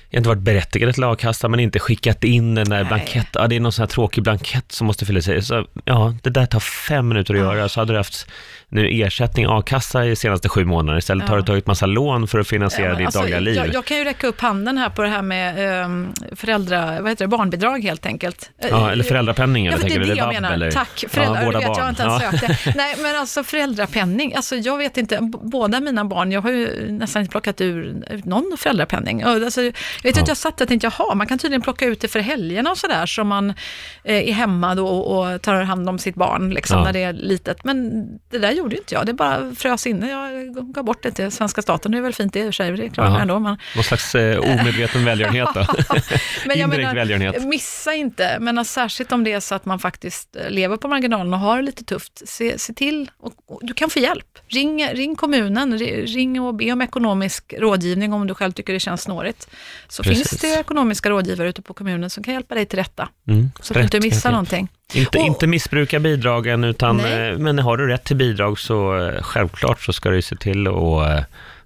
inte 0.10 0.30
varit 0.30 0.42
berättigade 0.42 0.94
till 0.94 1.04
a-kassa, 1.04 1.48
men 1.48 1.60
inte 1.60 1.80
skickat 1.80 2.24
in 2.24 2.56
den 2.56 2.70
där 2.70 2.78
Nej. 2.78 2.86
blankett. 2.86 3.28
Ja, 3.34 3.48
det 3.48 3.56
är 3.56 3.60
någon 3.60 3.72
sån 3.72 3.84
här 3.84 3.88
tråkig 3.88 4.24
blankett 4.24 4.72
som 4.72 4.88
måste 4.88 5.06
fyllas 5.06 5.28
i. 5.28 5.42
Så, 5.42 5.68
ja, 5.86 6.16
det 6.24 6.30
där 6.30 6.46
tar 6.46 6.60
fem 6.60 7.08
minuter 7.08 7.34
att 7.34 7.40
göra. 7.40 7.70
Så 7.70 7.80
hade 7.80 7.94
du 7.94 7.98
haft 7.98 8.28
nu 8.76 8.90
ersättning 9.02 9.46
a-kassa 9.50 10.06
i 10.06 10.16
senaste 10.16 10.50
sju 10.50 10.66
månader. 10.66 11.00
Istället 11.00 11.28
har 11.30 11.36
Ja. 11.36 11.42
du 11.42 11.46
tagit 11.48 11.68
massa 11.68 11.86
lån 11.86 12.28
för 12.28 12.40
att 12.40 12.48
finansiera 12.48 12.90
Ja, 12.90 12.96
ditt 12.96 13.06
alltså, 13.06 13.20
dagliga 13.20 13.40
liv. 13.40 13.56
Jag, 13.56 13.74
jag 13.74 13.86
kan 13.86 13.98
ju 13.98 14.04
räcka 14.04 14.28
upp 14.28 14.42
handen 14.42 14.78
här 14.78 14.90
på 14.90 15.02
det 15.02 15.10
här 15.10 15.22
med 15.22 15.84
um, 15.86 16.14
föräldra, 16.36 17.02
vad 17.02 17.12
heter 17.12 17.26
det, 17.26 17.30
barnbidrag 17.30 17.84
helt 17.84 18.06
enkelt. 18.06 18.52
Ja, 18.70 18.92
eller 18.92 19.04
föräldrapenning, 19.04 19.66
Ja, 19.66 19.72
men 19.72 19.88
det 19.88 19.96
är 19.96 20.00
du? 20.00 20.06
det 20.06 20.16
jag 20.16 20.34
menar. 20.34 20.52
eller? 20.52 20.72
Tack. 20.72 21.04
Föräldrar, 21.10 21.40
ja, 21.42 21.46
vårda 21.46 21.60
vet, 21.60 21.68
jag 21.68 21.76
har 21.84 21.90
inte 21.90 22.04
ens 22.04 22.24
Ja. 22.24 22.32
sökt 22.32 22.64
det. 22.66 22.74
Nej, 22.76 22.96
men 23.02 23.16
alltså 23.16 23.44
föräldrapenning. 23.44 24.36
Alltså, 24.36 24.56
jag 24.56 24.78
vet 24.78 24.98
inte, 24.98 25.20
båda 25.44 25.80
mina 25.80 26.06
barn, 26.06 26.32
jag 26.32 26.42
har 26.42 26.52
ju 26.52 26.92
nästan 26.92 27.22
inte 27.22 27.32
plockat 27.32 27.62
ur, 27.62 27.96
någon 28.26 28.58
föräldrapenning. 28.58 29.22
Alltså, 29.24 29.62
jag 29.62 29.74
vet 30.04 30.16
Ja. 30.16 30.22
att 30.22 30.28
jag 30.28 30.38
satt 30.38 30.62
och 30.62 30.68
tänkte, 30.68 30.92
jaha, 30.98 31.16
man 31.16 31.28
kan 31.28 31.38
tydligen 31.40 31.62
plocka 31.62 31.86
ut 31.86 32.02
det 32.02 32.08
för 32.08 32.20
helgerna 32.20 32.72
och 32.72 32.78
sådär, 32.78 33.06
så 33.06 33.24
man 33.24 33.50
eh, 34.04 34.30
är 34.30 34.34
hemma 34.34 34.76
då 34.76 34.88
och, 34.88 35.34
och 35.34 35.42
tar 35.42 35.62
hand 35.62 35.90
om 35.90 36.00
sitt 36.00 36.16
barn, 36.16 36.50
liksom, 36.54 36.84
när 36.84 36.94
det 36.94 37.04
är 37.04 37.14
litet. 37.14 37.64
Men 37.64 38.06
det 38.32 38.38
där 38.38 38.52
gjorde 38.66 38.78
inte 38.78 38.94
jag, 38.96 39.06
det 39.06 39.14
bara 39.14 39.56
frös 39.56 39.88
inne. 39.88 40.10
Jag 40.10 40.56
gav 40.74 40.84
bort 40.84 41.04
det 41.04 41.12
till 41.12 41.32
svenska 41.32 41.62
staten, 41.62 41.92
det 41.92 41.98
är 41.98 42.02
väl 42.02 42.14
fint 42.14 42.34
det 42.34 42.40
i 42.40 42.44
och 42.44 42.46
för 42.46 42.52
sig, 42.52 42.72
det 42.72 42.90
klarar 42.90 43.08
Jaha. 43.10 43.16
jag 43.16 43.22
ändå. 43.22 43.40
Men, 43.40 43.58
Någon 43.76 43.84
slags 43.84 44.16
eh, 44.16 44.40
omedveten 44.40 45.06
välgörenhet 45.06 45.50
då. 45.54 45.66
men 46.46 46.60
jag 46.60 46.70
menar, 46.70 46.96
välgörenhet. 46.96 47.44
missa 47.46 47.94
inte, 47.94 48.38
men 48.40 48.66
särskilt 48.66 49.12
om 49.12 49.24
det 49.24 49.32
är 49.32 49.40
så 49.40 49.56
att 49.56 49.66
man 49.66 49.80
faktiskt 49.80 50.36
eh, 50.36 50.50
lever 50.50 50.78
på 50.78 50.88
marginalen 50.88 51.34
och 51.34 51.40
har 51.40 51.56
det 51.58 51.62
lite 51.64 51.84
tufft, 51.84 52.22
se, 52.30 52.60
se 52.60 52.74
till, 52.74 53.12
och, 53.18 53.34
och 53.48 53.60
du 53.64 53.74
kan 53.74 53.90
få 53.90 54.00
hjälp. 54.00 54.26
Ring, 54.48 54.88
ring 54.88 55.16
kommunen, 55.16 55.78
ri- 55.80 56.06
ring 56.06 56.42
och 56.42 56.56
be 56.56 56.72
om 56.72 56.82
ekonomisk 56.82 57.54
rådgivning 57.58 58.14
om 58.14 58.28
du 58.28 58.34
själv 58.34 58.52
tycker 58.52 58.74
det 58.74 58.80
känns 58.80 59.02
snårigt. 59.02 59.48
Så 59.88 60.04
Precis. 60.04 60.30
finns 60.30 60.42
det 60.42 60.60
ekonomiska 60.60 61.10
rådgivare 61.10 61.50
ute 61.50 61.62
på 61.62 61.74
kommunen 61.74 62.10
som 62.10 62.24
kan 62.24 62.34
hjälpa 62.34 62.56
dig 62.56 62.66
till 62.66 62.80
rätta, 62.80 63.10
Mm, 63.28 63.52
så 63.62 63.74
att 63.74 63.78
du 63.78 63.84
inte 63.84 64.00
missar 64.00 64.32
någonting. 64.32 64.68
Inte, 64.94 65.18
Och- 65.18 65.26
inte 65.26 65.48
missbruka 65.48 66.00
bidragen, 66.00 66.64
utan, 66.64 66.98
Nej. 66.98 67.30
eh, 67.32 67.38
men 67.38 67.60
har 67.60 67.78
du 67.78 67.88
rätt 67.88 68.04
till 68.04 68.16
bidrag 68.16 68.60
så 68.60 68.98
eh, 68.98 69.22
självklart 69.22 69.82
så 69.82 69.94
ska 69.94 70.10
du 70.10 70.22
se 70.22 70.36
till 70.36 70.68
att 70.68 70.74
eh, 71.10 71.20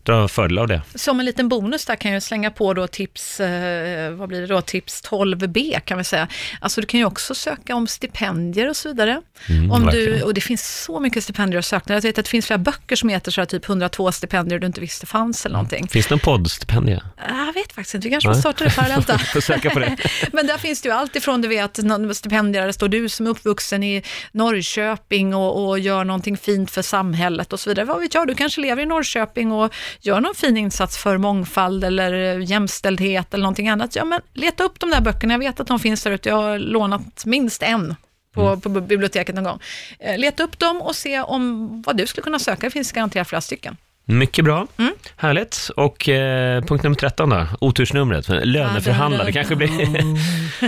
dra 0.09 0.27
fördel 0.27 0.57
av 0.57 0.67
det. 0.67 0.81
Som 0.95 1.19
en 1.19 1.25
liten 1.25 1.49
bonus 1.49 1.85
där 1.85 1.95
kan 1.95 2.11
jag 2.11 2.23
slänga 2.23 2.51
på 2.51 2.73
då 2.73 2.87
tips, 2.87 3.39
eh, 3.39 4.11
vad 4.11 4.29
blir 4.29 4.41
det 4.41 4.47
då, 4.47 4.61
tips 4.61 5.03
12b 5.03 5.79
kan 5.79 5.97
vi 5.97 6.03
säga. 6.03 6.27
Alltså 6.61 6.81
du 6.81 6.87
kan 6.87 6.99
ju 6.99 7.05
också 7.05 7.35
söka 7.35 7.75
om 7.75 7.87
stipendier 7.87 8.69
och 8.69 8.75
så 8.75 8.89
vidare. 8.89 9.21
Mm, 9.49 9.71
om 9.71 9.85
du, 9.85 10.21
och 10.21 10.33
det 10.33 10.41
finns 10.41 10.83
så 10.83 10.99
mycket 10.99 11.23
stipendier 11.23 11.59
att 11.59 11.65
söka. 11.65 11.93
Jag 11.93 12.01
vet 12.01 12.17
att 12.17 12.25
det 12.25 12.29
finns 12.29 12.45
flera 12.45 12.57
böcker 12.57 12.95
som 12.95 13.09
heter 13.09 13.31
så 13.31 13.41
här, 13.41 13.45
typ 13.45 13.69
102 13.69 14.11
stipendier 14.11 14.59
du 14.59 14.67
inte 14.67 14.81
visste 14.81 15.05
fanns 15.05 15.45
eller 15.45 15.53
någonting. 15.53 15.87
Finns 15.87 16.07
det 16.07 16.15
någon 16.15 16.19
poddstipendie? 16.19 17.01
Jag 17.27 17.53
vet 17.53 17.73
faktiskt 17.73 17.95
inte, 17.95 18.07
vi 18.07 18.11
kanske 18.11 18.33
får 18.33 18.39
starta 18.39 18.63
det 18.63 18.75
parallellt 18.75 19.07
då. 19.07 19.17
Får 19.17 19.41
söka 19.41 19.69
på 19.69 19.79
det. 19.79 19.97
Men 20.33 20.47
där 20.47 20.57
finns 20.57 20.81
det 20.81 20.89
ju 20.89 20.95
allt 20.95 21.15
ifrån, 21.15 21.41
du 21.41 21.47
vet, 21.47 21.79
stipendier, 22.13 22.65
där 22.65 22.71
står 22.71 22.87
du 22.87 23.09
som 23.09 23.25
är 23.25 23.29
uppvuxen 23.29 23.83
i 23.83 24.03
Norrköping 24.31 25.35
och, 25.35 25.67
och 25.67 25.79
gör 25.79 26.03
någonting 26.03 26.37
fint 26.37 26.71
för 26.71 26.81
samhället 26.81 27.53
och 27.53 27.59
så 27.59 27.69
vidare. 27.69 27.85
Vad 27.85 27.99
vet 27.99 28.13
jag, 28.13 28.27
du 28.27 28.35
kanske 28.35 28.61
lever 28.61 28.83
i 28.83 28.85
Norrköping 28.85 29.51
och 29.51 29.73
gör 30.01 30.21
någon 30.21 30.35
fin 30.35 30.57
insats 30.57 30.97
för 30.97 31.17
mångfald 31.17 31.83
eller 31.83 32.13
eh, 32.37 32.43
jämställdhet 32.45 33.33
eller 33.33 33.41
någonting 33.43 33.69
annat. 33.69 33.95
Ja, 33.95 34.05
men 34.05 34.21
leta 34.33 34.63
upp 34.63 34.79
de 34.79 34.89
där 34.89 35.01
böckerna, 35.01 35.33
jag 35.33 35.39
vet 35.39 35.59
att 35.59 35.67
de 35.67 35.79
finns 35.79 36.03
där 36.03 36.11
ute, 36.11 36.29
jag 36.29 36.35
har 36.35 36.59
lånat 36.59 37.25
minst 37.25 37.63
en. 37.63 37.95
På, 38.33 38.41
Mm. 38.47 38.61
på 38.61 38.69
biblioteket 38.69 39.35
någon 39.35 39.43
gång. 39.43 39.59
Eh, 39.99 40.17
Leta 40.17 40.43
upp 40.43 40.59
dem 40.59 40.81
och 40.81 40.95
se 40.95 41.21
om 41.21 41.67
vad 41.85 41.97
du 41.97 42.07
skulle 42.07 42.23
kunna 42.23 42.39
söka. 42.39 42.67
Det 42.67 42.71
finns 42.71 42.91
garanterat 42.91 43.27
flera 43.29 43.41
stycken. 43.41 43.77
Mycket 44.05 44.45
bra, 44.45 44.67
Mm. 44.77 44.93
härligt. 45.17 45.69
Och 45.77 46.09
eh, 46.09 46.63
punkt 46.63 46.83
nummer 46.83 46.95
13 46.95 47.29
då, 47.29 47.45
otursnumret, 47.61 48.27
löneförhandla. 48.29 49.23
Det 49.23 49.31
kanske 49.31 49.55
blir, 49.55 49.67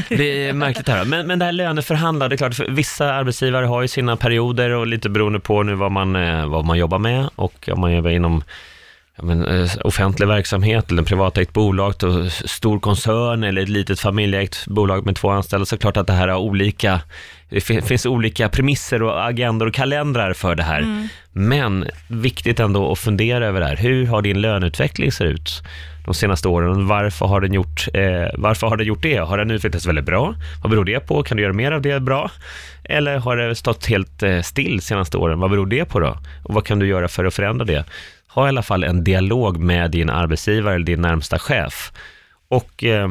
blir 0.15 0.53
märkligt 0.53 0.87
här 0.87 1.05
men, 1.05 1.27
men 1.27 1.39
det 1.39 1.45
här 1.45 1.51
löneförhandla, 1.51 2.27
det 2.27 2.35
är 2.35 2.37
klart, 2.37 2.55
för 2.55 2.65
vissa 2.71 3.13
arbetsgivare 3.13 3.65
har 3.65 3.81
ju 3.81 3.87
sina 3.87 4.15
perioder 4.17 4.69
och 4.69 4.87
lite 4.87 5.09
beroende 5.09 5.39
på 5.39 5.63
nu 5.63 5.75
vad 5.75 5.91
man, 5.91 6.15
eh, 6.15 6.45
vad 6.47 6.65
man 6.65 6.77
jobbar 6.77 6.99
med 6.99 7.29
och 7.35 7.69
om 7.71 7.79
man 7.81 7.93
jobbar 7.93 8.09
inom 8.09 8.43
ja, 9.17 9.23
men, 9.23 9.45
eh, 9.45 9.69
offentlig 9.83 10.27
verksamhet 10.27 10.91
eller 10.91 11.01
en 11.01 11.05
privatägt 11.05 11.53
bolag, 11.53 11.93
då, 11.99 12.29
stor 12.29 12.79
koncern 12.79 13.43
eller 13.43 13.61
ett 13.61 13.69
litet 13.69 13.99
familjeägt 13.99 14.67
bolag 14.67 15.05
med 15.05 15.15
två 15.15 15.29
anställda, 15.29 15.65
så 15.65 15.77
klart 15.77 15.97
att 15.97 16.07
det 16.07 16.13
här 16.13 16.27
har 16.27 16.37
olika, 16.37 17.01
det 17.49 17.61
fin- 17.61 17.81
finns 17.81 18.05
olika 18.05 18.49
premisser 18.49 19.03
och 19.03 19.25
agendor 19.27 19.67
och 19.67 19.73
kalendrar 19.73 20.33
för 20.33 20.55
det 20.55 20.63
här. 20.63 20.81
Men 21.33 21.85
viktigt 22.07 22.59
ändå 22.59 22.91
att 22.91 22.99
fundera 22.99 23.45
över 23.47 23.59
det 23.59 23.65
här. 23.65 23.75
Hur 23.75 24.07
har 24.07 24.21
din 24.21 24.41
löneutveckling 24.41 25.11
sett 25.11 25.27
ut 25.27 25.63
de 26.05 26.13
senaste 26.13 26.47
åren? 26.47 26.87
Varför 26.87 27.25
har 27.25 27.41
den 27.41 27.53
gjort, 27.53 27.87
eh, 27.93 28.27
varför 28.37 28.67
har 28.67 28.77
den 28.77 28.87
gjort 28.87 29.01
det? 29.01 29.17
Har 29.17 29.37
den 29.37 29.51
utvecklats 29.51 29.85
väldigt 29.85 30.05
bra? 30.05 30.35
Vad 30.61 30.71
beror 30.71 30.85
det 30.85 30.99
på? 30.99 31.23
Kan 31.23 31.37
du 31.37 31.43
göra 31.43 31.53
mer 31.53 31.71
av 31.71 31.81
det 31.81 31.99
bra? 31.99 32.31
Eller 32.83 33.17
har 33.17 33.37
det 33.37 33.55
stått 33.55 33.85
helt 33.85 34.23
eh, 34.23 34.41
still 34.41 34.81
senaste 34.81 35.17
åren? 35.17 35.39
Vad 35.39 35.49
beror 35.51 35.65
det 35.65 35.85
på 35.85 35.99
då? 35.99 36.17
Och 36.43 36.53
vad 36.53 36.65
kan 36.65 36.79
du 36.79 36.87
göra 36.87 37.07
för 37.07 37.25
att 37.25 37.33
förändra 37.33 37.65
det? 37.65 37.85
Ha 38.33 38.45
i 38.45 38.49
alla 38.49 38.63
fall 38.63 38.83
en 38.83 39.03
dialog 39.03 39.57
med 39.59 39.91
din 39.91 40.09
arbetsgivare 40.09 40.75
eller 40.75 40.85
din 40.85 41.01
närmsta 41.01 41.39
chef. 41.39 41.91
Och 42.47 42.83
eh, 42.83 43.09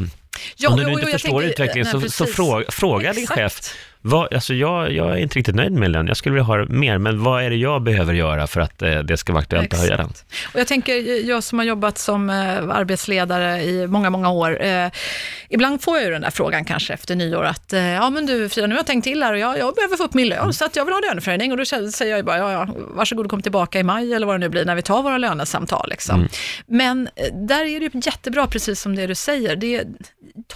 Ja, 0.56 0.70
om 0.70 0.76
du 0.76 0.84
och 0.84 0.90
inte 0.90 1.02
jag 1.02 1.10
förstår 1.10 1.40
tänker- 1.42 1.48
utvecklingen 1.52 1.88
nej, 1.92 2.10
så, 2.10 2.26
så 2.26 2.32
fråga, 2.32 2.64
fråga 2.70 3.12
din 3.12 3.26
chef. 3.26 3.60
Vad, 4.02 4.34
alltså 4.34 4.54
jag, 4.54 4.92
jag 4.92 5.10
är 5.10 5.16
inte 5.16 5.38
riktigt 5.38 5.54
nöjd 5.54 5.72
med 5.72 5.90
lön. 5.90 6.06
Jag 6.06 6.16
skulle 6.16 6.32
vilja 6.32 6.44
ha 6.44 6.64
mer, 6.68 6.98
men 6.98 7.22
vad 7.22 7.44
är 7.44 7.50
det 7.50 7.56
jag 7.56 7.82
behöver 7.82 8.14
göra 8.14 8.46
för 8.46 8.60
att 8.60 8.82
eh, 8.82 8.98
det 8.98 9.16
ska 9.16 9.32
vara 9.32 9.42
aktuellt 9.42 9.74
att 9.74 9.80
höja 9.80 9.96
den? 9.96 10.06
Exakt. 10.06 10.24
Och 10.54 10.60
jag 10.60 10.66
tänker, 10.66 11.28
jag 11.28 11.42
som 11.42 11.58
har 11.58 11.66
jobbat 11.66 11.98
som 11.98 12.30
eh, 12.30 12.36
arbetsledare 12.68 13.62
i 13.62 13.86
många, 13.86 14.10
många 14.10 14.30
år, 14.30 14.62
eh, 14.64 14.90
ibland 15.48 15.82
får 15.82 15.96
jag 15.96 16.04
ju 16.04 16.12
den 16.12 16.22
där 16.22 16.30
frågan 16.30 16.64
kanske 16.64 16.94
efter 16.94 17.16
nyår 17.16 17.44
att, 17.44 17.72
eh, 17.72 17.80
ja 17.80 18.10
men 18.10 18.26
du 18.26 18.48
Frida, 18.48 18.66
nu 18.66 18.74
har 18.74 18.78
jag 18.78 18.86
tänkt 18.86 19.04
till 19.04 19.22
här 19.22 19.32
och 19.32 19.38
jag, 19.38 19.58
jag 19.58 19.74
behöver 19.74 19.96
få 19.96 20.04
upp 20.04 20.14
min 20.14 20.28
lön, 20.28 20.52
så 20.52 20.64
att 20.64 20.76
jag 20.76 20.84
vill 20.84 20.94
ha 20.94 21.00
löneförhöjning. 21.00 21.52
Och 21.52 21.58
då 21.58 21.64
säger 21.64 22.10
jag 22.10 22.16
ju 22.16 22.22
bara, 22.22 22.38
ja, 22.38 22.52
ja, 22.52 22.68
varsågod 22.76 23.24
och 23.24 23.30
kom 23.30 23.42
tillbaka 23.42 23.78
i 23.78 23.82
maj 23.82 24.14
eller 24.14 24.26
vad 24.26 24.34
det 24.34 24.38
nu 24.38 24.48
blir 24.48 24.64
när 24.64 24.74
vi 24.74 24.82
tar 24.82 25.02
våra 25.02 25.18
lönesamtal. 25.18 25.90
Liksom. 25.90 26.28
Men 26.66 27.08
eh, 27.16 27.34
där 27.34 27.64
är 27.64 27.80
det 27.80 27.86
ju 27.86 28.00
jättebra, 28.04 28.46
precis 28.46 28.80
som 28.80 28.96
det 28.96 29.06
du 29.06 29.14
säger. 29.14 29.56
Det, 29.56 29.84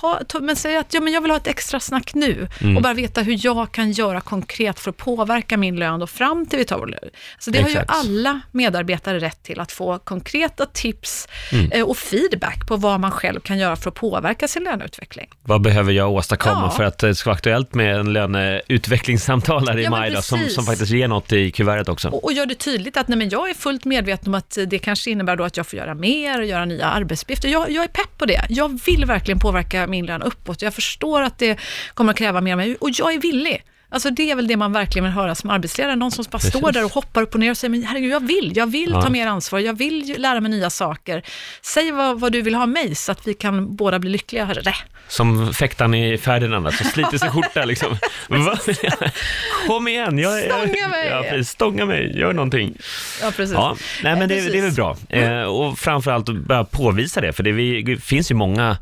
ta, 0.00 0.20
ta, 0.28 0.40
men 0.40 0.56
säg 0.56 0.76
att 0.76 0.94
ja, 0.94 1.00
men 1.00 1.12
jag 1.12 1.20
vill 1.20 1.30
ha 1.30 1.38
ett 1.38 1.46
extra 1.46 1.80
snack 1.80 2.14
nu 2.14 2.48
och 2.76 2.82
bara 2.82 2.94
veta 2.94 3.20
hur 3.20 3.38
jag 3.46 3.72
kan 3.72 3.92
göra 3.92 4.20
konkret 4.20 4.80
för 4.80 4.90
att 4.90 4.96
påverka 4.96 5.56
min 5.56 5.76
lön 5.76 6.02
och 6.02 6.10
fram 6.10 6.46
till 6.46 6.58
vi 6.58 6.64
tar 6.64 6.78
vår 6.78 6.86
lön. 6.86 7.10
Så 7.38 7.50
det 7.50 7.62
har 7.62 7.68
ju 7.68 7.74
Exakt. 7.74 7.90
alla 7.90 8.40
medarbetare 8.52 9.18
rätt 9.18 9.42
till 9.42 9.60
att 9.60 9.72
få 9.72 9.98
konkreta 9.98 10.66
tips 10.66 11.28
Mm. 11.52 11.70
eh, 11.72 11.82
och 11.84 11.96
feedback 11.96 12.66
på 12.68 12.76
vad 12.76 13.00
man 13.00 13.10
själv 13.10 13.40
kan 13.40 13.58
göra 13.58 13.76
för 13.76 13.88
att 13.90 13.94
påverka 13.94 14.48
sin 14.48 14.64
löneutveckling. 14.64 15.28
Vad 15.42 15.62
behöver 15.62 15.92
jag 15.92 16.12
åstadkomma 16.12 16.60
Ja. 16.64 16.70
för 16.70 16.84
att 16.84 16.98
det 16.98 17.14
ska 17.14 17.30
vara 17.30 17.34
aktuellt 17.36 17.74
med 17.74 17.96
en 17.96 18.12
löneutvecklingssamtal 18.12 19.68
här 19.68 19.78
i 19.78 19.82
Ja, 19.84 19.90
maj 19.90 20.10
då, 20.10 20.22
som, 20.22 20.48
som 20.48 20.64
faktiskt 20.64 20.92
ger 20.92 21.08
något 21.08 21.32
i 21.32 21.50
kuvertet 21.50 21.88
också? 21.88 22.08
Och, 22.08 22.24
och 22.24 22.32
gör 22.32 22.46
det 22.46 22.54
tydligt 22.54 22.96
att 22.96 23.08
nej, 23.08 23.18
men 23.18 23.28
jag 23.28 23.50
är 23.50 23.54
fullt 23.54 23.84
medveten 23.84 24.28
om 24.28 24.34
att 24.34 24.58
det 24.66 24.78
kanske 24.78 25.10
innebär 25.10 25.36
då 25.36 25.44
att 25.44 25.56
jag 25.56 25.66
får 25.66 25.78
göra 25.78 25.94
mer 25.94 26.38
och 26.38 26.46
göra 26.46 26.64
nya 26.64 26.86
arbetsuppgifter. 26.86 27.48
Jag, 27.48 27.70
jag 27.70 27.84
är 27.84 27.88
pepp 27.88 28.18
på 28.18 28.26
det. 28.26 28.46
Jag 28.48 28.80
vill 28.86 29.04
verkligen 29.04 29.38
påverka 29.38 29.83
min 29.86 30.06
lön 30.06 30.22
uppåt. 30.22 30.62
Jag 30.62 30.74
förstår 30.74 31.22
att 31.22 31.38
det 31.38 31.58
kommer 31.94 32.12
att 32.12 32.18
kräva 32.18 32.40
mer 32.40 32.52
av 32.52 32.56
mig 32.58 32.76
och 32.80 32.90
jag 32.92 33.14
är 33.14 33.20
villig. 33.20 33.64
Alltså 33.88 34.10
det 34.10 34.30
är 34.30 34.34
väl 34.36 34.46
det 34.48 34.56
man 34.56 34.72
verkligen 34.72 35.04
vill 35.04 35.12
höra 35.12 35.34
som 35.34 35.50
arbetsledare, 35.50 35.96
någon 35.96 36.10
som 36.10 36.24
bara 36.30 36.38
Precis. 36.38 36.50
står 36.58 36.72
där 36.72 36.84
och 36.84 36.90
hoppar 36.92 37.22
upp 37.22 37.34
och 37.34 37.40
ner 37.40 37.50
och 37.50 37.56
säger, 37.56 37.70
men 37.70 37.82
herregud, 37.82 38.10
jag 38.12 38.26
vill, 38.26 38.52
jag 38.56 38.66
vill 38.66 38.90
Ja. 38.90 39.02
ta 39.02 39.10
mer 39.10 39.26
ansvar, 39.26 39.58
jag 39.58 39.78
vill 39.78 40.14
lära 40.18 40.40
mig 40.40 40.50
nya 40.50 40.70
saker. 40.70 41.22
Säg 41.62 41.92
vad, 41.92 42.20
vad 42.20 42.32
du 42.32 42.42
vill 42.42 42.54
ha 42.54 42.66
mig 42.66 42.94
så 42.94 43.12
att 43.12 43.28
vi 43.28 43.34
kan 43.34 43.76
båda 43.76 43.98
bli 43.98 44.10
lyckligare. 44.10 44.72
Som 45.08 45.54
fäktaren 45.54 45.94
i 45.94 46.18
Ferdinand, 46.18 46.66
alltså 46.66 46.84
sliter 46.84 47.18
sin 47.18 47.30
skjorta 47.30 47.64
liksom. 47.64 47.96
Kom 49.66 49.88
igen, 49.88 50.18
jag, 50.18 50.40
Stånga 50.44 50.88
mig. 50.88 51.08
Ja, 51.08 51.44
stånga 51.44 51.86
mig, 51.86 52.18
gör 52.18 52.32
någonting. 52.32 52.76
Ja, 53.22 53.30
precis. 53.36 53.54
Ja, 53.54 53.76
nej 54.02 54.16
men 54.16 54.28
det, 54.28 54.34
Precis. 54.34 54.52
det 54.52 54.58
är 54.58 54.62
väl 54.62 54.72
bra. 54.72 54.96
Eh, 55.08 55.42
och 55.42 55.78
framförallt 55.78 56.28
att 56.28 56.36
börja 56.36 56.64
påvisa 56.64 57.20
det, 57.20 57.32
för 57.32 57.42
det, 57.42 57.52
vi, 57.52 57.82
det 57.82 57.96
finns 57.96 58.30
ju 58.30 58.34
många 58.34 58.76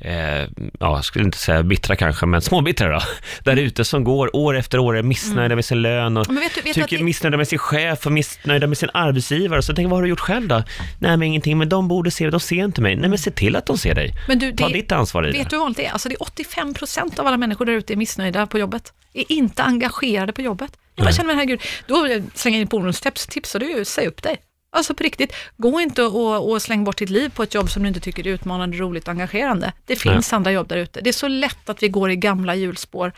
Eh, 0.00 0.14
ja, 0.40 0.48
jag 0.80 1.04
skulle 1.04 1.24
inte 1.24 1.38
säga 1.38 1.62
bittra 1.62 1.96
kanske, 1.96 2.26
men 2.26 2.42
småbittra 2.42 2.88
då, 2.92 3.00
där 3.44 3.56
ute 3.56 3.84
som 3.84 4.04
går 4.04 4.36
år 4.36 4.56
efter 4.56 4.78
år 4.78 4.96
är 4.96 5.02
missnöjda 5.02 5.54
med 5.54 5.64
sin 5.64 5.82
lön 5.82 6.16
och 6.16 6.28
vet 6.30 6.54
du- 6.54 6.60
vet 6.60 6.64
du 6.64 6.72
tycker 6.82 6.98
det- 6.98 7.04
missnöjda 7.04 7.36
med 7.36 7.48
sin 7.48 7.58
chef 7.58 8.06
och 8.06 8.12
missnöjda 8.12 8.66
med 8.66 8.78
sin 8.78 8.90
arbetsgivare. 8.94 9.62
Så 9.62 9.66
tänker 9.74 9.82
jag, 9.82 9.88
vad 9.90 9.96
har 9.98 10.02
du 10.02 10.08
gjort 10.08 10.20
själv 10.20 10.48
då? 10.48 10.54
Nej, 10.98 11.16
men 11.16 11.22
ingenting, 11.22 11.58
men 11.58 11.68
de 11.68 11.88
borde 11.88 12.10
se, 12.10 12.30
de 12.30 12.40
ser 12.40 12.64
inte 12.64 12.80
mig. 12.80 12.96
Nej, 12.96 13.08
men 13.08 13.18
se 13.18 13.30
till 13.30 13.56
att 13.56 13.66
de 13.66 13.78
ser 13.78 13.94
dig. 13.94 14.14
Men 14.28 14.38
du, 14.38 14.52
Ta 14.52 14.66
det- 14.68 14.74
ditt 14.74 14.92
ansvar 14.92 15.28
i 15.28 15.32
Vet 15.32 15.36
det. 15.42 15.48
du 15.50 15.56
hur 15.56 15.60
vanligt 15.60 15.76
det 15.76 15.86
är? 15.86 15.92
Alltså 15.92 16.08
det 16.08 16.14
är 16.14 16.22
85 16.22 16.74
procent 16.74 17.18
av 17.18 17.26
alla 17.26 17.36
människor 17.36 17.64
där 17.64 17.72
ute 17.72 17.92
är 17.92 17.96
missnöjda 17.96 18.46
på 18.46 18.58
jobbet. 18.58 18.92
Är 19.14 19.32
inte 19.32 19.62
engagerade 19.62 20.32
på 20.32 20.42
jobbet. 20.42 20.70
Jag 20.94 21.04
bara 21.06 21.12
känner 21.12 21.26
mig, 21.26 21.36
herregud, 21.36 21.60
då 21.86 22.06
slänger 22.34 22.58
jag 22.58 22.62
in 22.62 22.68
bonustips, 22.68 23.26
tips 23.26 23.54
och 23.54 23.60
det 23.60 23.66
är 23.72 23.78
ju, 23.78 23.84
säg 23.84 24.06
upp 24.06 24.22
dig. 24.22 24.36
Alltså 24.70 24.94
på 24.94 25.02
riktigt, 25.02 25.32
gå 25.56 25.80
inte 25.80 26.02
och, 26.02 26.50
och 26.50 26.62
släng 26.62 26.84
bort 26.84 26.96
ditt 26.98 27.10
liv 27.10 27.28
på 27.34 27.42
ett 27.42 27.54
jobb 27.54 27.70
som 27.70 27.82
du 27.82 27.88
inte 27.88 28.00
tycker 28.00 28.26
är 28.26 28.30
utmanande, 28.30 28.76
roligt 28.76 29.04
och 29.04 29.08
engagerande. 29.10 29.72
Det 29.86 29.96
finns 29.96 30.32
andra 30.32 30.52
jobb 30.52 30.68
där 30.68 30.76
ute. 30.76 31.00
Det 31.00 31.10
är 31.10 31.12
så 31.12 31.28
lätt 31.28 31.68
att 31.68 31.82
vi 31.82 31.88
går 31.88 32.10
i 32.10 32.16
gamla 32.16 32.54
hjulspår. 32.54 33.12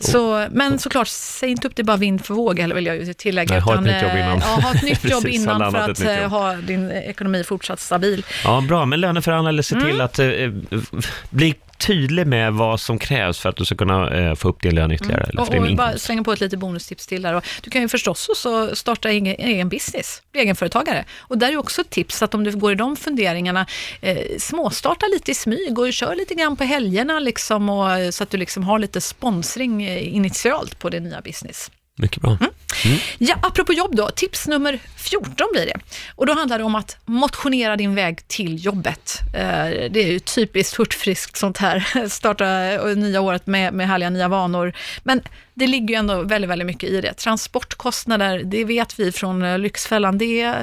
Så, 0.00 0.48
men 0.50 0.78
såklart, 0.78 1.08
säg 1.08 1.50
inte 1.50 1.68
upp 1.68 1.76
det 1.76 1.84
bara 1.84 1.96
vind 1.96 2.24
för 2.24 2.34
våg, 2.34 2.58
eller 2.58 2.74
vill 2.74 2.86
jag 2.86 3.16
tillägga. 3.16 3.54
Nej, 3.54 3.60
ha 3.60 3.74
ett 3.74 3.80
utan, 3.80 3.84
nytt 3.84 4.02
jobb 4.02 4.12
eh, 4.12 4.20
innan. 4.20 4.38
Ja, 4.38 4.46
ha 4.62 4.74
ett 4.74 4.82
nytt 4.82 5.04
jobb 5.10 5.22
Precis, 5.22 5.40
innan 5.42 5.72
för 5.72 5.78
att 5.78 6.00
ett 6.00 6.22
eh, 6.22 6.28
ha 6.30 6.54
din 6.54 6.90
ekonomi 6.90 7.44
fortsatt 7.44 7.80
stabil. 7.80 8.26
Ja, 8.44 8.60
bra, 8.68 8.86
men 8.86 9.00
löneförhandlare, 9.00 9.62
se 9.62 9.74
Mm. 9.74 9.86
till 9.90 10.00
att 10.00 10.18
eh, 10.18 10.28
bli 11.30 11.54
tydlig 11.86 12.26
med 12.26 12.52
vad 12.52 12.80
som 12.80 12.98
krävs 12.98 13.38
för 13.38 13.48
att 13.48 13.56
du 13.56 13.64
ska 13.64 13.74
kunna 13.74 14.10
eh, 14.10 14.34
få 14.34 14.48
upp 14.48 14.62
din 14.62 14.74
lön 14.74 14.92
ytterligare. 14.92 15.22
Eller 15.22 15.40
Och, 15.40 15.46
för 15.46 15.54
din 15.54 15.70
och 15.70 15.76
bara 15.76 15.98
slänga 15.98 16.22
på 16.22 16.32
ett 16.32 16.40
litet 16.40 16.58
bonustips 16.58 17.06
till 17.06 17.22
där. 17.22 17.34
Och 17.34 17.44
du 17.62 17.70
kan 17.70 17.82
ju 17.82 17.88
förstås 17.88 18.28
också 18.28 18.76
starta 18.76 19.10
egen, 19.10 19.26
egen 19.26 19.68
business, 19.68 20.22
bli 20.32 20.40
egenföretagare. 20.40 21.04
Och 21.18 21.38
där 21.38 21.52
är 21.52 21.56
också 21.56 21.80
ett 21.80 21.90
tips 21.90 22.22
att 22.22 22.34
om 22.34 22.44
du 22.44 22.52
går 22.52 22.72
i 22.72 22.74
de 22.74 22.96
funderingarna, 22.96 23.66
eh, 24.00 24.18
småstarta 24.38 25.06
lite 25.06 25.30
i 25.30 25.34
smyg 25.34 25.78
och 25.78 25.92
kör 25.92 26.14
lite 26.14 26.34
grann 26.34 26.56
på 26.56 26.64
helgerna 26.64 27.20
liksom 27.20 27.70
och, 27.70 27.92
eh, 27.92 28.10
så 28.10 28.22
att 28.22 28.30
du 28.30 28.36
liksom 28.36 28.64
har 28.64 28.78
lite 28.78 29.00
sponsring 29.00 29.82
eh, 29.82 30.16
initialt 30.16 30.78
på 30.78 30.88
din 30.88 31.04
nya 31.04 31.20
business. 31.20 31.70
Mycket 31.98 32.22
bra. 32.22 32.36
Mm. 32.40 32.98
Ja, 33.18 33.34
apropå 33.42 33.72
jobb 33.72 33.96
då, 33.96 34.10
tips 34.10 34.46
nummer 34.46 34.78
14 34.96 35.48
blir 35.52 35.66
det. 35.66 35.76
Och 36.16 36.26
då 36.26 36.32
handlar 36.32 36.58
det 36.58 36.64
om 36.64 36.74
att 36.74 36.96
motionera 37.04 37.76
din 37.76 37.94
väg 37.94 38.28
till 38.28 38.64
jobbet. 38.64 39.18
Eh, 39.34 39.90
Det 39.90 39.96
är 39.96 40.06
ju 40.12 40.18
typiskt 40.18 40.78
hurtfriskt 40.78 41.36
sånt 41.36 41.58
här, 41.58 42.08
starta 42.08 42.44
nya 42.94 43.20
året 43.20 43.46
med, 43.46 43.74
med 43.74 43.88
härliga 43.88 44.10
nya 44.10 44.28
vanor. 44.28 44.72
Men 45.02 45.22
det 45.54 45.66
ligger 45.66 45.88
ju 45.88 45.94
ändå 45.94 46.22
väldigt, 46.22 46.50
väldigt 46.50 46.66
mycket 46.66 46.90
i 46.90 47.00
det. 47.00 47.14
Transportkostnader, 47.14 48.42
det 48.44 48.64
vet 48.64 48.98
vi 48.98 49.12
från 49.12 49.62
Lyxfällan, 49.62 50.18
det, 50.18 50.54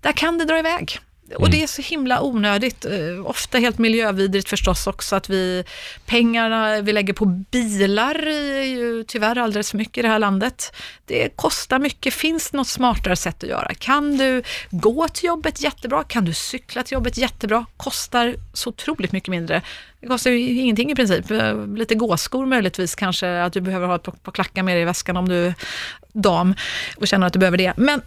där 0.00 0.12
kan 0.12 0.38
det 0.38 0.44
dra 0.44 0.58
iväg. 0.58 1.00
Och 1.34 1.50
det 1.50 1.62
är 1.62 1.66
så 1.66 1.82
himla 1.82 2.22
onödigt, 2.22 2.84
eh, 2.84 3.26
ofta 3.26 3.58
helt 3.58 3.78
miljövidrigt 3.78 4.48
förstås 4.48 4.86
också, 4.86 5.16
att 5.16 5.30
vi, 5.30 5.64
pengarna 6.06 6.80
vi 6.80 6.92
lägger 6.92 7.12
på 7.12 7.24
bilar 7.24 8.26
är 8.26 8.62
ju 8.62 9.04
tyvärr 9.04 9.38
alldeles 9.38 9.70
för 9.70 9.78
mycket 9.78 9.98
i 9.98 10.02
det 10.02 10.08
här 10.08 10.18
landet. 10.18 10.72
Det 11.04 11.36
kostar 11.36 11.78
mycket, 11.78 12.14
finns 12.14 12.50
det 12.50 12.56
något 12.56 12.68
smartare 12.68 13.16
sätt 13.16 13.42
att 13.42 13.48
göra? 13.50 13.74
Kan 13.74 14.16
du 14.16 14.42
gå 14.70 15.08
till 15.08 15.24
jobbet 15.24 15.62
jättebra? 15.62 16.04
Kan 16.04 16.24
du 16.24 16.34
cykla 16.34 16.82
till 16.82 16.94
jobbet 16.94 17.16
jättebra? 17.16 17.66
Kostar 17.76 18.36
så 18.52 18.68
otroligt 18.68 19.12
mycket 19.12 19.28
mindre. 19.28 19.62
Det 20.00 20.06
kostar 20.06 20.30
ju 20.30 20.60
ingenting 20.60 20.90
i 20.90 20.94
princip, 20.94 21.30
Eh, 21.30 21.66
lite 21.66 21.94
gåskor 21.94 22.46
möjligtvis 22.46 22.94
kanske, 22.94 23.42
att 23.42 23.52
du 23.52 23.60
behöver 23.60 23.86
ha 23.86 23.96
ett 23.96 24.22
par 24.22 24.32
klackar 24.32 24.62
med 24.62 24.74
dig 24.76 24.82
i 24.82 24.84
väskan 24.84 25.16
om 25.16 25.28
du 25.28 25.46
är 25.46 25.54
dam 26.12 26.54
och 26.96 27.08
känner 27.08 27.26
att 27.26 27.32
du 27.32 27.38
behöver 27.38 27.58
det. 27.58 27.72
Men 27.76 28.02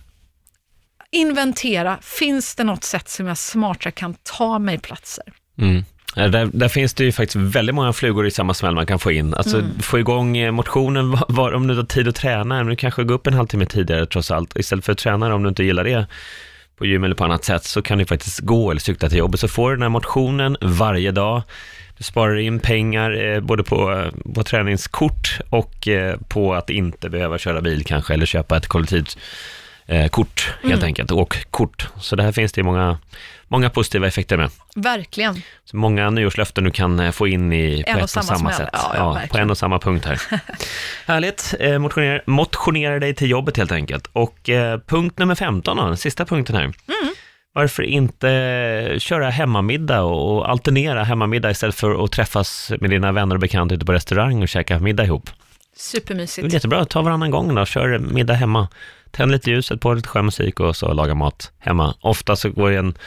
inventera, 1.11 1.97
finns 2.01 2.55
det 2.55 2.63
något 2.63 2.83
sätt 2.83 3.09
som 3.09 3.27
jag 3.27 3.37
smartare 3.37 3.91
kan 3.91 4.15
ta 4.23 4.59
mig 4.59 4.77
platser? 4.77 5.23
Mm. 5.57 5.83
Där, 6.15 6.49
där 6.53 6.67
finns 6.67 6.93
det 6.93 7.03
ju 7.03 7.11
faktiskt 7.11 7.35
väldigt 7.35 7.75
många 7.75 7.93
flugor 7.93 8.27
i 8.27 8.31
samma 8.31 8.53
smäll 8.53 8.75
man 8.75 8.85
kan 8.85 8.99
få 8.99 9.11
in. 9.11 9.33
Alltså 9.33 9.57
Mm. 9.57 9.79
få 9.79 9.99
igång 9.99 10.37
eh, 10.37 10.51
motionen, 10.51 11.11
var, 11.11 11.25
var, 11.29 11.53
om 11.53 11.67
du 11.67 11.75
har 11.75 11.83
tid 11.83 12.07
att 12.07 12.15
träna, 12.15 12.55
men 12.55 12.67
du 12.67 12.75
kanske 12.75 13.03
går 13.03 13.15
upp 13.15 13.27
en 13.27 13.33
halvtimme 13.33 13.65
tidigare 13.65 14.05
trots 14.05 14.31
allt. 14.31 14.57
Istället 14.57 14.85
för 14.85 14.91
att 14.91 14.97
träna 14.97 15.35
om 15.35 15.43
du 15.43 15.49
inte 15.49 15.63
gillar 15.63 15.83
det 15.83 16.05
på 16.77 16.85
gym 16.85 17.03
eller 17.03 17.15
på 17.15 17.23
annat 17.23 17.43
sätt, 17.43 17.63
så 17.63 17.81
kan 17.81 17.97
du 17.97 18.05
faktiskt 18.05 18.39
gå 18.39 18.71
eller 18.71 18.81
cykla 18.81 19.09
till 19.09 19.17
jobbet. 19.17 19.39
Så 19.39 19.47
får 19.47 19.69
du 19.69 19.75
den 19.75 19.81
här 19.81 19.89
motionen 19.89 20.57
varje 20.61 21.11
dag. 21.11 21.41
Du 21.97 22.03
sparar 22.03 22.37
in 22.37 22.59
pengar 22.59 23.25
eh, 23.25 23.39
både 23.39 23.63
på, 23.63 23.91
eh, 23.91 24.33
på 24.33 24.43
träningskort 24.43 25.39
och 25.49 25.87
eh, 25.87 26.17
på 26.27 26.53
att 26.53 26.69
inte 26.69 27.09
behöva 27.09 27.37
köra 27.37 27.61
bil 27.61 27.83
kanske, 27.85 28.13
eller 28.13 28.25
köpa 28.25 28.57
ett 28.57 28.67
kollektivt 28.67 29.17
eh, 29.89 30.07
kort 30.07 30.53
helt 30.61 30.73
Mm. 30.73 30.85
enkelt, 30.85 31.11
och 31.11 31.37
kort. 31.51 31.87
Så 31.99 32.15
det 32.15 32.23
här 32.23 32.31
finns 32.31 32.51
det 32.51 32.63
många, 32.63 32.97
många 33.47 33.69
positiva 33.69 34.07
effekter 34.07 34.37
med. 34.37 34.49
Verkligen. 34.75 35.41
Så 35.65 35.77
många 35.77 36.09
nyårslöften 36.09 36.63
du 36.63 36.71
kan 36.71 36.99
eh, 36.99 37.11
få 37.11 37.27
in 37.27 37.53
i 37.53 37.83
på 37.83 37.89
En 37.89 37.95
och 37.95 37.99
ett 37.99 38.03
och 38.03 38.09
samma 38.09 38.23
samma 38.23 38.39
smäll. 38.39 38.53
sätt. 38.67 38.69
Ja, 38.73 38.91
ja, 38.95 39.13
på 39.13 39.19
verkligen. 39.19 39.43
en 39.43 39.49
och 39.51 39.57
samma 39.57 39.79
punkt 39.79 40.05
här. 40.05 40.21
Härligt. 41.05 41.53
Eh, 41.59 41.79
motionera, 41.79 42.21
motionera 42.25 42.99
dig 42.99 43.15
till 43.15 43.29
jobbet 43.29 43.57
helt 43.57 43.71
enkelt. 43.71 44.07
Och 44.13 44.49
eh, 44.49 44.79
punkt 44.87 45.19
nummer 45.19 45.35
15 45.35 45.77
då, 45.77 45.85
den 45.85 45.97
sista 45.97 46.25
punkten 46.25 46.55
här. 46.55 46.63
Mm. 46.63 46.73
Varför 47.53 47.83
inte 47.83 48.95
köra 48.99 49.29
hemmamiddag 49.29 50.01
och 50.01 50.37
och 50.37 50.49
alternera 50.49 51.03
hemmamiddag 51.03 51.51
istället 51.51 51.75
för 51.75 52.03
att 52.05 52.11
träffas 52.11 52.71
med 52.81 52.89
dina 52.89 53.11
vänner 53.11 53.35
och 53.35 53.41
bekanta 53.41 53.75
ute 53.75 53.85
på 53.85 53.93
restaurang 53.93 54.41
och 54.41 54.47
käka 54.49 54.79
middag 54.79 55.03
ihop? 55.05 55.29
Det 55.79 55.97
är 55.97 55.99
Supermysigt. 55.99 56.53
jättebra, 56.53 56.85
ta 56.85 57.01
varannan 57.01 57.31
gång 57.31 57.55
då, 57.55 57.65
kör 57.65 57.99
middag 57.99 58.33
hemma. 58.33 58.67
Tänd 59.11 59.31
lite 59.31 59.51
ljuset 59.51 59.81
på 59.81 59.93
lite 59.93 60.07
skön 60.07 60.25
musik 60.25 60.59
och 60.59 60.75
så 60.75 60.93
laga 60.93 61.15
mat 61.15 61.51
hemma. 61.59 61.95
Ofta 62.01 62.35
så 62.35 62.49
går 62.49 62.69
det 62.69 62.77
en, 62.77 62.97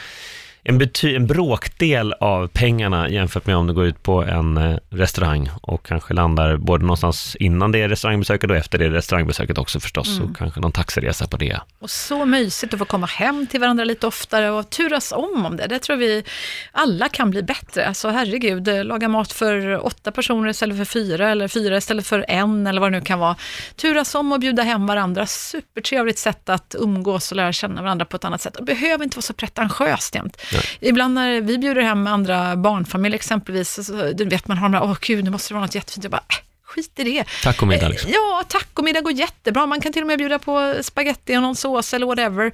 en, 0.65 0.77
bety, 0.77 1.15
en 1.15 1.27
bråkdel 1.27 2.13
av 2.13 2.47
pengarna 2.47 3.09
jämfört 3.09 3.45
med 3.45 3.55
om 3.55 3.67
du 3.67 3.73
går 3.73 3.85
ut 3.85 4.03
på 4.03 4.23
en 4.23 4.57
eh, 4.57 4.77
restaurang 4.89 5.49
och 5.61 5.85
kanske 5.85 6.13
landar 6.13 6.57
både 6.57 6.83
någonstans 6.83 7.35
innan 7.39 7.71
det 7.71 7.89
restaurangbesöket 7.89 8.49
och 8.49 8.55
efter 8.55 8.77
det 8.77 8.89
restaurangbesöket 8.89 9.57
också 9.57 9.79
förstås. 9.79 10.19
Och 10.19 10.37
kanske 10.37 10.59
någon 10.59 10.71
taxiresa 10.71 11.27
på 11.27 11.37
det. 11.37 11.59
Och 11.79 11.89
så 11.89 12.25
mysigt 12.25 12.73
att 12.73 12.79
få 12.79 12.85
komma 12.85 13.07
hem 13.07 13.47
till 13.47 13.59
varandra 13.59 13.83
lite 13.83 14.07
oftare 14.07 14.51
och 14.51 14.69
turas 14.69 15.11
om 15.11 15.45
om 15.45 15.57
det. 15.57 15.67
Det 15.67 15.79
tror 15.79 15.95
vi 15.97 16.23
alla 16.71 17.09
kan 17.09 17.29
bli 17.29 17.43
bättre. 17.43 17.87
Alltså 17.87 18.09
herregud, 18.09 18.67
eh, 18.67 18.83
laga 18.83 19.07
mat 19.07 19.31
för 19.31 19.85
åtta 19.85 20.11
personer 20.11 20.49
istället 20.49 20.77
för 20.77 20.85
fyra 20.85 21.29
eller 21.29 21.47
fyra 21.47 21.77
istället 21.77 22.07
för 22.07 22.25
en 22.27 22.67
eller 22.67 22.81
vad 22.81 22.91
det 22.91 22.99
nu 22.99 23.05
kan 23.05 23.19
vara. 23.19 23.35
Turas 23.75 24.15
om 24.15 24.31
och 24.31 24.39
bjuda 24.39 24.63
hem 24.63 24.87
varandra. 24.87 25.25
Supertrevligt 25.25 26.19
sätt 26.19 26.49
att 26.49 26.75
umgås 26.79 27.31
och 27.31 27.35
lära 27.35 27.53
känna 27.53 27.81
varandra 27.81 28.05
på 28.05 28.15
ett 28.15 28.25
annat 28.25 28.41
sätt. 28.41 28.53
Det 28.57 28.63
behöver 28.63 29.03
inte 29.03 29.17
vara 29.17 29.21
så 29.21 29.33
pretentiöst 29.33 30.15
jämt. 30.15 30.37
Ibland 30.79 31.13
när 31.13 31.41
vi 31.41 31.57
bjuder 31.57 31.81
hem 31.81 32.07
andra 32.07 32.55
barnfamiljer 32.55 33.15
exempelvis, 33.15 33.85
så, 33.87 34.11
du 34.13 34.25
vet 34.25 34.47
man 34.47 34.57
har 34.57 34.69
de 34.69 34.73
här, 34.77 34.83
åh 34.83 34.97
gud, 35.01 35.23
nu 35.23 35.29
måste 35.29 35.49
det 35.49 35.53
vara 35.53 35.65
något 35.65 35.75
jättefint. 35.75 36.03
Jag 36.03 36.11
bara, 36.11 36.23
äh, 36.29 36.35
skit 36.65 36.91
i 36.95 37.03
det. 37.03 37.23
Tacomiddag 37.43 37.87
liksom. 37.89 38.09
Eh, 38.09 38.13
Ja, 38.15 38.43
tacomiddag 38.47 39.01
går 39.01 39.11
jättebra. 39.13 39.65
Man 39.65 39.81
kan 39.81 39.93
till 39.93 40.01
och 40.01 40.07
med 40.07 40.17
bjuda 40.17 40.39
på 40.39 40.75
spaghetti 40.81 41.37
och 41.37 41.41
någon 41.41 41.55
sås 41.55 41.93
eller 41.93 42.05
whatever. 42.05 42.51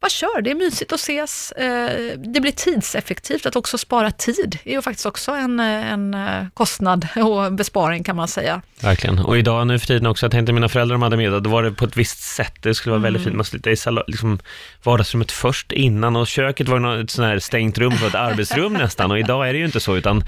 Bara 0.00 0.08
kör, 0.08 0.42
det 0.42 0.50
är 0.50 0.54
mysigt 0.54 0.92
att 0.92 1.00
ses. 1.00 1.52
Eh, 1.52 2.18
Det 2.18 2.40
blir 2.40 2.52
tidseffektivt 2.52 3.46
att 3.46 3.56
också 3.56 3.78
spara 3.78 4.10
tid. 4.10 4.58
Det 4.64 4.70
är 4.70 4.74
ju 4.74 4.82
faktiskt 4.82 5.06
också 5.06 5.32
en, 5.32 5.60
eh, 5.60 5.92
en 5.92 6.14
eh, 6.14 6.46
kostnad 6.54 7.08
och 7.16 7.52
besparing 7.52 8.04
kan 8.04 8.16
man 8.16 8.28
säga. 8.28 8.62
Verkligen. 8.80 9.18
Och 9.18 9.38
idag 9.38 9.66
nu 9.66 9.78
för 9.78 9.86
tiden 9.86 10.06
också, 10.06 10.26
jag 10.26 10.30
tänkte 10.32 10.52
mina 10.52 10.68
föräldrar 10.68 10.94
de 10.94 11.02
hade 11.02 11.16
middag, 11.16 11.40
då 11.40 11.50
var 11.50 11.62
det 11.62 11.72
på 11.72 11.84
ett 11.84 11.96
visst 11.96 12.18
sätt. 12.20 12.54
Det 12.62 12.74
skulle 12.74 12.90
vara 12.90 13.02
väldigt 13.02 13.24
fint, 13.24 13.36
man 13.36 13.44
skulle 13.44 13.58
sitta 13.60 13.70
i 13.70 13.76
sal- 13.76 14.04
liksom, 14.06 14.38
vardagsrummet 14.82 15.32
först 15.32 15.72
innan 15.72 16.16
och 16.16 16.26
köket 16.26 16.68
var 16.68 16.78
något- 16.78 17.04
ett 17.04 17.10
sånt 17.10 17.26
här 17.28 17.38
stängt 17.38 17.78
rum 17.78 17.92
för 17.92 18.06
ett 18.06 18.14
arbetsrum 18.28 18.72
nästan. 18.74 19.10
Och 19.10 19.18
idag 19.18 19.48
är 19.48 19.52
det 19.52 19.58
ju 19.58 19.64
inte 19.64 19.80
så, 19.80 19.96
utan 19.96 20.24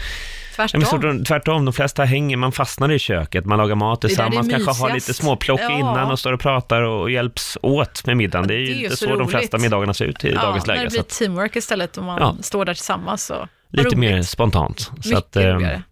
Ja, 0.63 0.69
Tvärtom. 0.69 1.01
men 1.01 1.19
så, 1.19 1.25
tvärtom, 1.25 1.65
de 1.65 1.73
flesta 1.75 2.05
hänger, 2.05 2.37
man 2.37 2.53
fastnar 2.53 2.93
i 2.93 2.99
köket, 2.99 3.45
man 3.47 3.59
lagar 3.59 3.75
mat 3.75 4.01
det 4.01 4.09
tillsammans, 4.09 4.51
kanske 4.51 4.83
har 4.83 4.95
lite 4.95 5.15
småplock 5.15 5.61
Ja. 5.61 5.79
innan 5.79 6.11
och 6.11 6.19
står 6.19 6.33
och 6.33 6.41
pratar 6.41 6.83
och 6.83 7.11
hjälps 7.11 7.59
åt 7.63 8.07
med 8.07 8.17
middagen. 8.17 8.49
Det 8.49 8.55
är 8.55 8.59
ju 8.59 8.67
Det 8.67 8.73
inte 8.83 8.97
så 8.97 9.07
så, 9.07 9.17
de 9.17 9.29
flesta 9.29 9.59
middagarna 9.59 9.95
ser 9.95 10.05
ut 10.05 10.25
i 10.25 10.33
dagens 10.33 10.67
när 10.67 10.75
läge. 10.75 10.85
det 10.87 10.91
Så 10.91 10.95
blir 10.95 11.03
teamwork 11.03 11.57
istället 11.57 11.97
och 11.97 12.05
man 12.05 12.19
Ja. 12.21 12.37
står 12.43 12.65
där 12.65 12.75
tillsammans. 12.75 13.31
Och, 13.31 13.47
lite 13.73 13.97
mer 13.97 14.13
roligt. 14.13 14.29
spontant. 14.29 14.81
Så 14.81 14.93
Mycket 14.97 15.19
att, 15.19 15.37
eh, 15.37 15.43
roligare. 15.43 15.83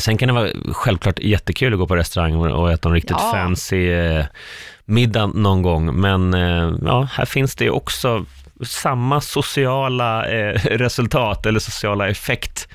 sen 0.00 0.16
kan 0.18 0.26
det 0.28 0.32
vara 0.34 0.48
självklart 0.72 1.18
jättekul 1.18 1.72
att 1.72 1.78
gå 1.78 1.86
på 1.86 1.96
restaurang 1.96 2.34
och 2.36 2.72
äta 2.72 2.88
en 2.88 2.94
riktigt 2.94 3.16
Ja. 3.20 3.30
fancy 3.32 3.90
eh, 3.92 4.24
middag 4.84 5.26
någon 5.26 5.62
gång. 5.62 6.00
Men 6.00 6.34
eh, 6.34 6.72
ja, 6.86 7.08
här 7.12 7.24
finns 7.24 7.54
det 7.56 7.70
också 7.70 8.24
samma 8.64 9.20
sociala 9.20 10.26
eh, 10.26 10.54
resultat 10.64 11.46
eller 11.46 11.60
sociala 11.60 12.08
effekt. 12.08 12.68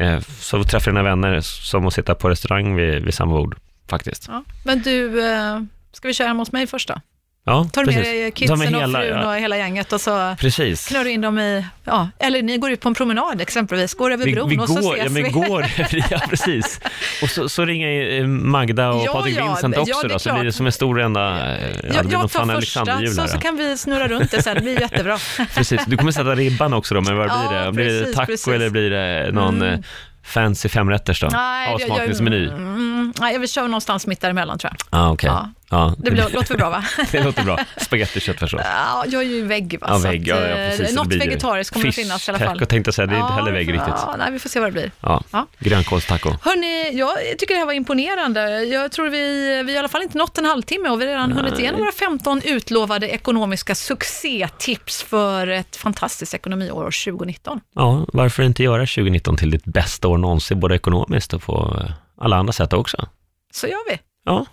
Eh, 0.00 0.20
så 0.20 0.60
att 0.60 0.68
träffa 0.68 0.90
dina 0.90 1.02
vänner 1.02 1.40
som 1.40 1.86
att 1.86 1.94
sitta 1.94 2.14
på 2.14 2.30
restaurang 2.30 2.76
vid, 2.76 3.04
vid 3.04 3.14
samma 3.14 3.32
bord, 3.32 3.56
faktiskt. 3.86 4.24
Ja. 4.28 4.44
Men 4.64 4.82
du, 4.82 5.30
eh, 5.30 5.60
ska 5.92 6.08
vi 6.08 6.14
köra 6.14 6.28
hemma 6.28 6.40
hos 6.40 6.52
mig 6.52 6.66
först 6.66 6.88
då? 6.88 7.00
Ja, 7.48 7.68
Tar 7.72 7.84
du 7.84 7.86
med 7.86 7.94
precis. 7.94 8.12
dig 8.12 8.30
kidsen 8.30 8.58
med 8.58 8.74
och 8.74 8.80
hela- 8.80 8.98
frun 9.00 9.08
ja, 9.18 9.28
och 9.28 9.36
hela 9.36 9.56
gänget 9.56 9.92
och 9.92 10.00
så 10.00 10.36
Precis. 10.40 10.86
knör 10.88 11.04
in 11.04 11.20
dem 11.20 11.38
i, 11.38 11.64
ja, 11.84 12.08
eller 12.18 12.42
ni 12.42 12.58
går 12.58 12.70
ut 12.70 12.80
på 12.80 12.88
en 12.88 12.94
promenad 12.94 13.40
exempelvis, 13.40 13.94
går 13.94 14.10
över 14.10 14.24
Vi, 14.24 14.34
bron 14.34 14.48
vi 14.48 14.58
och 14.58 14.68
så 14.68 14.74
går, 14.74 14.94
ses 14.96 15.16
ja, 15.16 15.22
vi. 15.24 15.30
går, 15.30 15.66
ja 16.10 16.18
precis. 16.28 16.80
Och 17.22 17.28
så, 17.30 17.48
så 17.48 17.64
ringer 17.64 18.20
eh, 18.20 18.26
Magda 18.26 18.88
och 18.90 19.04
Ja, 19.06 19.12
Patrik 19.12 19.36
ja, 19.38 19.44
Vincent 19.46 19.74
ja, 19.76 19.80
också 19.82 20.00
det 20.02 20.06
är 20.06 20.08
då, 20.12 20.18
så 20.18 20.34
blir 20.34 20.44
det 20.44 20.52
som 20.52 20.66
en 20.66 20.72
stor 20.72 21.00
enda, 21.00 21.30
eh, 21.56 21.62
ja, 21.62 21.68
det 21.82 21.94
Jag, 21.94 22.22
jag 22.22 22.30
tar 22.32 22.54
första, 22.60 22.84
så, 23.16 23.28
så 23.28 23.38
kan 23.38 23.56
vi 23.56 23.78
snurra 23.78 24.08
runt 24.08 24.30
det 24.30 24.42
sen, 24.42 24.54
det 24.54 24.60
blir 24.60 24.80
jättebra. 24.80 25.18
Precis, 25.54 25.80
du 25.86 25.96
kommer 25.96 26.12
sätta 26.12 26.34
ribban 26.34 26.72
också 26.74 26.94
då, 26.94 27.00
men 27.00 27.16
vad 27.16 27.28
Ja, 27.28 27.48
blir 27.48 27.58
det? 27.58 27.72
Blir 27.72 27.84
det 27.84 28.00
precis, 28.00 28.16
taco 28.16 28.26
precis. 28.26 28.48
eller 28.48 28.70
blir 28.70 28.90
det 28.90 29.30
någon 29.32 29.62
Mm. 29.62 29.74
eh, 29.74 29.80
fancy 30.24 30.68
femrätters 30.68 31.20
då? 31.20 31.28
Nej, 31.32 31.70
jag- 31.70 31.80
jag- 31.80 31.90
Avsmakningsmeny? 31.90 32.46
Mm, 32.48 33.12
nej, 33.20 33.32
jag 33.32 33.40
vill 33.40 33.48
köra 33.50 33.64
någonstans 33.66 34.06
mitt 34.06 34.20
däremellan 34.20 34.58
tror 34.58 34.72
jag. 34.90 35.00
Ah, 35.00 35.10
okej. 35.10 35.26
Ja. 35.28 35.50
Ja, 35.70 35.94
Det 35.98 36.10
blir, 36.10 36.22
låter 36.32 36.48
väl 36.48 36.58
bra 36.58 36.70
va? 36.70 36.84
det 37.12 37.24
låter 37.24 37.44
bra. 37.44 37.58
Spagetti 37.76 38.20
köttfärssås. 38.20 38.60
Ja, 38.64 39.04
jag 39.08 39.22
är 39.22 39.26
ju 39.26 39.46
vägg 39.46 39.78
va? 39.80 39.86
Ja, 39.90 39.98
vägg, 39.98 40.20
att, 40.20 40.26
ja, 40.40 40.48
ja, 40.48 40.56
eh, 40.56 40.76
precis. 40.76 40.96
Något 40.96 41.12
vegetariskt 41.14 41.72
kommer 41.72 41.86
det 41.86 41.92
fish 41.92 42.02
finnas 42.02 42.28
i 42.28 42.30
alla 42.30 42.38
fall. 42.38 42.48
taco 42.58 42.66
tänkte 42.66 42.88
jag 42.88 42.94
säga, 42.94 43.06
det 43.06 43.16
är 43.16 43.20
inte 43.20 43.32
heller 43.32 43.52
vägg 43.52 43.72
riktigt. 43.72 43.94
Ja, 43.96 44.14
nej, 44.18 44.32
vi 44.32 44.38
får 44.38 44.48
se 44.48 44.60
vad 44.60 44.68
det 44.68 44.72
blir. 44.72 44.90
Ja, 45.00 45.22
Ja. 45.30 45.46
grönkålstaco. 45.58 46.30
Hörni, 46.42 46.98
jag 46.98 47.10
tycker 47.38 47.54
det 47.54 47.58
här 47.58 47.66
var 47.66 47.72
imponerande. 47.72 48.64
Jag 48.64 48.92
tror 48.92 49.08
vi, 49.08 49.18
vi 49.62 49.72
har 49.72 49.76
i 49.76 49.78
alla 49.78 49.88
fall 49.88 50.02
inte 50.02 50.18
nått 50.18 50.38
en 50.38 50.44
halvtimme 50.44 50.88
och 50.88 51.00
vi 51.00 51.04
har 51.04 51.12
redan 51.12 51.32
hunnit 51.32 51.58
igenom 51.58 51.80
våra 51.80 51.92
15 51.92 52.42
utlovade 52.44 53.08
ekonomiska 53.08 53.74
succétips 53.74 55.02
för 55.02 55.46
ett 55.46 55.76
fantastiskt 55.76 56.34
ekonomiår 56.34 56.84
2019. 57.10 57.60
Ja, 57.74 58.06
varför 58.12 58.42
inte 58.42 58.62
göra 58.62 58.80
2019 58.86 59.36
till 59.36 59.50
ditt 59.50 59.64
bästa 59.64 60.08
år 60.08 60.18
någonsin, 60.18 60.60
både 60.60 60.74
ekonomiskt 60.74 61.32
och 61.34 61.42
på 61.42 61.82
alla 62.20 62.36
andra 62.36 62.52
sätt 62.52 62.72
också? 62.72 63.08
Så 63.52 63.66
gör 63.66 63.90
vi. 63.90 63.98
Ja, 64.24 64.46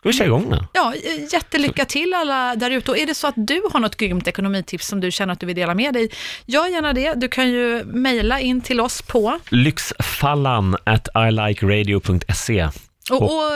ska 0.00 0.08
vi 0.08 0.12
köra 0.12 0.26
igång 0.26 0.50
nu? 0.50 0.58
Ja, 0.72 0.94
jättelycka 1.32 1.84
till 1.84 2.14
alla 2.14 2.56
där 2.56 2.70
ute. 2.70 2.90
Och 2.90 2.98
är 2.98 3.06
det 3.06 3.14
så 3.14 3.26
att 3.26 3.34
du 3.36 3.62
har 3.72 3.80
något 3.80 3.96
grymt 3.96 4.28
ekonomitips 4.28 4.86
som 4.86 5.00
du 5.00 5.10
känner 5.10 5.32
att 5.32 5.40
du 5.40 5.46
vill 5.46 5.56
dela 5.56 5.74
med 5.74 5.94
dig, 5.94 6.10
gör 6.46 6.66
gärna 6.66 6.92
det. 6.92 7.14
Du 7.14 7.28
kan 7.28 7.48
ju 7.48 7.84
mejla 7.84 8.40
in 8.40 8.60
till 8.60 8.80
oss 8.80 9.02
på 9.02 9.38
Lyxfallan 9.50 10.76
at 10.84 11.08
ilikeradio.se. 11.28 12.68
Och, 13.10 13.22
och, 13.22 13.52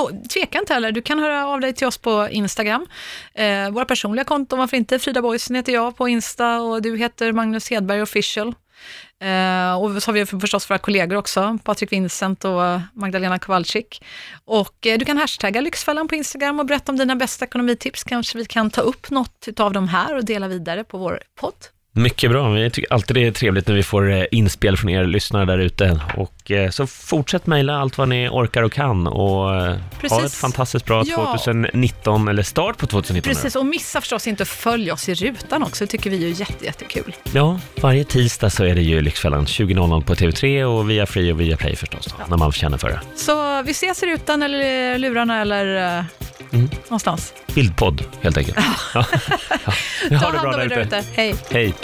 och 0.00 0.10
tveka 0.30 0.58
inte 0.58 0.74
heller, 0.74 0.92
du 0.92 1.02
kan 1.02 1.18
höra 1.18 1.46
av 1.46 1.60
dig 1.60 1.72
till 1.72 1.86
oss 1.86 1.98
på 1.98 2.28
Instagram. 2.30 2.86
Eh, 3.34 3.70
våra 3.70 3.84
personliga 3.84 4.24
konton, 4.24 4.58
varför 4.58 4.76
inte? 4.76 4.98
Frida 4.98 5.22
Boysen 5.22 5.56
heter 5.56 5.72
jag 5.72 5.96
på 5.96 6.08
Insta 6.08 6.60
och 6.60 6.82
du 6.82 6.96
heter 6.96 7.32
Magnus 7.32 7.70
Hedberg 7.70 8.02
official. 8.02 8.54
Eh, 9.20 9.82
och 9.82 10.02
så 10.02 10.08
har 10.08 10.12
vi 10.12 10.26
förstås 10.26 10.70
våra 10.70 10.78
kollegor 10.78 11.16
också, 11.16 11.58
Patrik 11.64 11.92
Vincent 11.92 12.44
och 12.44 12.80
Magdalena 12.92 13.38
Kowalczyk. 13.38 14.04
Och 14.44 14.86
eh, 14.86 14.98
du 14.98 15.04
kan 15.04 15.18
hashtagga 15.18 15.60
Lyxfällan 15.60 16.08
på 16.08 16.14
Instagram 16.14 16.60
och 16.60 16.66
berätta 16.66 16.92
om 16.92 16.98
dina 16.98 17.16
bästa 17.16 17.44
ekonomitips. 17.44 18.04
Kanske 18.04 18.38
vi 18.38 18.44
kan 18.44 18.70
ta 18.70 18.80
upp 18.80 19.10
något 19.10 19.60
av 19.60 19.72
de 19.72 19.88
här 19.88 20.16
och 20.16 20.24
dela 20.24 20.48
vidare 20.48 20.84
på 20.84 20.98
vår 20.98 21.20
podd. 21.40 21.54
Mycket 21.98 22.30
bra, 22.30 22.48
vi 22.48 22.70
tycker 22.70 22.92
alltid 22.92 23.16
det 23.16 23.26
är 23.26 23.30
trevligt 23.30 23.68
när 23.68 23.74
vi 23.74 23.82
får 23.82 24.12
eh, 24.12 24.24
inspel 24.30 24.76
från 24.76 24.90
er 24.90 25.04
lyssnare 25.04 25.44
där 25.44 25.58
ute. 25.58 26.00
Och 26.16 26.50
eh, 26.50 26.70
så 26.70 26.86
fortsätt 26.86 27.46
mejla 27.46 27.76
allt 27.76 27.98
vad 27.98 28.08
ni 28.08 28.28
orkar 28.28 28.62
och 28.62 28.72
kan 28.72 29.06
och 29.06 29.54
eh, 29.54 29.62
ha 29.70 29.76
Precis. 30.00 30.24
ett 30.24 30.34
fantastiskt 30.34 30.84
bra 30.84 31.02
Ja. 31.06 31.36
2019, 31.36 32.28
eller 32.28 32.42
start 32.42 32.78
på 32.78 32.86
2019. 32.86 33.28
nu. 33.30 33.34
Precis, 33.34 33.56
och 33.56 33.66
missa 33.66 34.00
förstås 34.00 34.26
inte 34.26 34.42
att 34.42 34.48
följa 34.48 34.92
oss 34.92 35.08
i 35.08 35.14
rutan 35.14 35.62
också, 35.62 35.84
det 35.84 35.90
tycker 35.90 36.10
vi 36.10 36.24
är 36.30 36.40
jätte, 36.40 36.64
jättekul. 36.64 37.16
Ja, 37.32 37.60
varje 37.80 38.04
tisdag 38.04 38.50
så 38.50 38.64
är 38.64 38.74
det 38.74 38.82
ju 38.82 39.00
Lyxfällan 39.02 39.44
20.00 39.44 40.04
på 40.04 40.14
TV3 40.14 40.64
och 40.64 40.90
via 40.90 41.06
Free 41.06 41.32
och 41.32 41.40
via 41.40 41.56
Play 41.56 41.76
förstås, 41.76 42.06
då, 42.06 42.24
när 42.28 42.36
man 42.36 42.52
känner 42.52 42.78
för 42.78 42.88
det. 42.88 43.00
Så 43.16 43.62
vi 43.62 43.70
ses 43.70 44.02
i 44.02 44.06
rutan 44.06 44.42
eller 44.42 44.98
lurarna 44.98 45.40
eller 45.40 46.04
Mm. 46.52 46.68
någonstans. 46.84 47.32
Bildpodd, 47.54 48.04
helt 48.20 48.36
enkelt. 48.36 48.58
Ja. 48.94 49.06
Ja. 50.10 50.18
Ta 50.18 50.24
har 50.26 50.32
det 50.32 50.38
bra 50.38 50.50
hand 50.50 50.72
om 50.72 50.78
er 50.78 50.86
ute. 50.86 51.04
Hej. 51.14 51.34
Hej. 51.50 51.74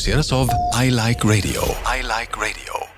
produceras 0.00 0.32
av 0.32 0.48
I 0.84 0.90
Like 0.90 1.24
Radio. 1.24 1.62
I 1.98 2.02
like 2.02 2.36
radio. 2.36 2.89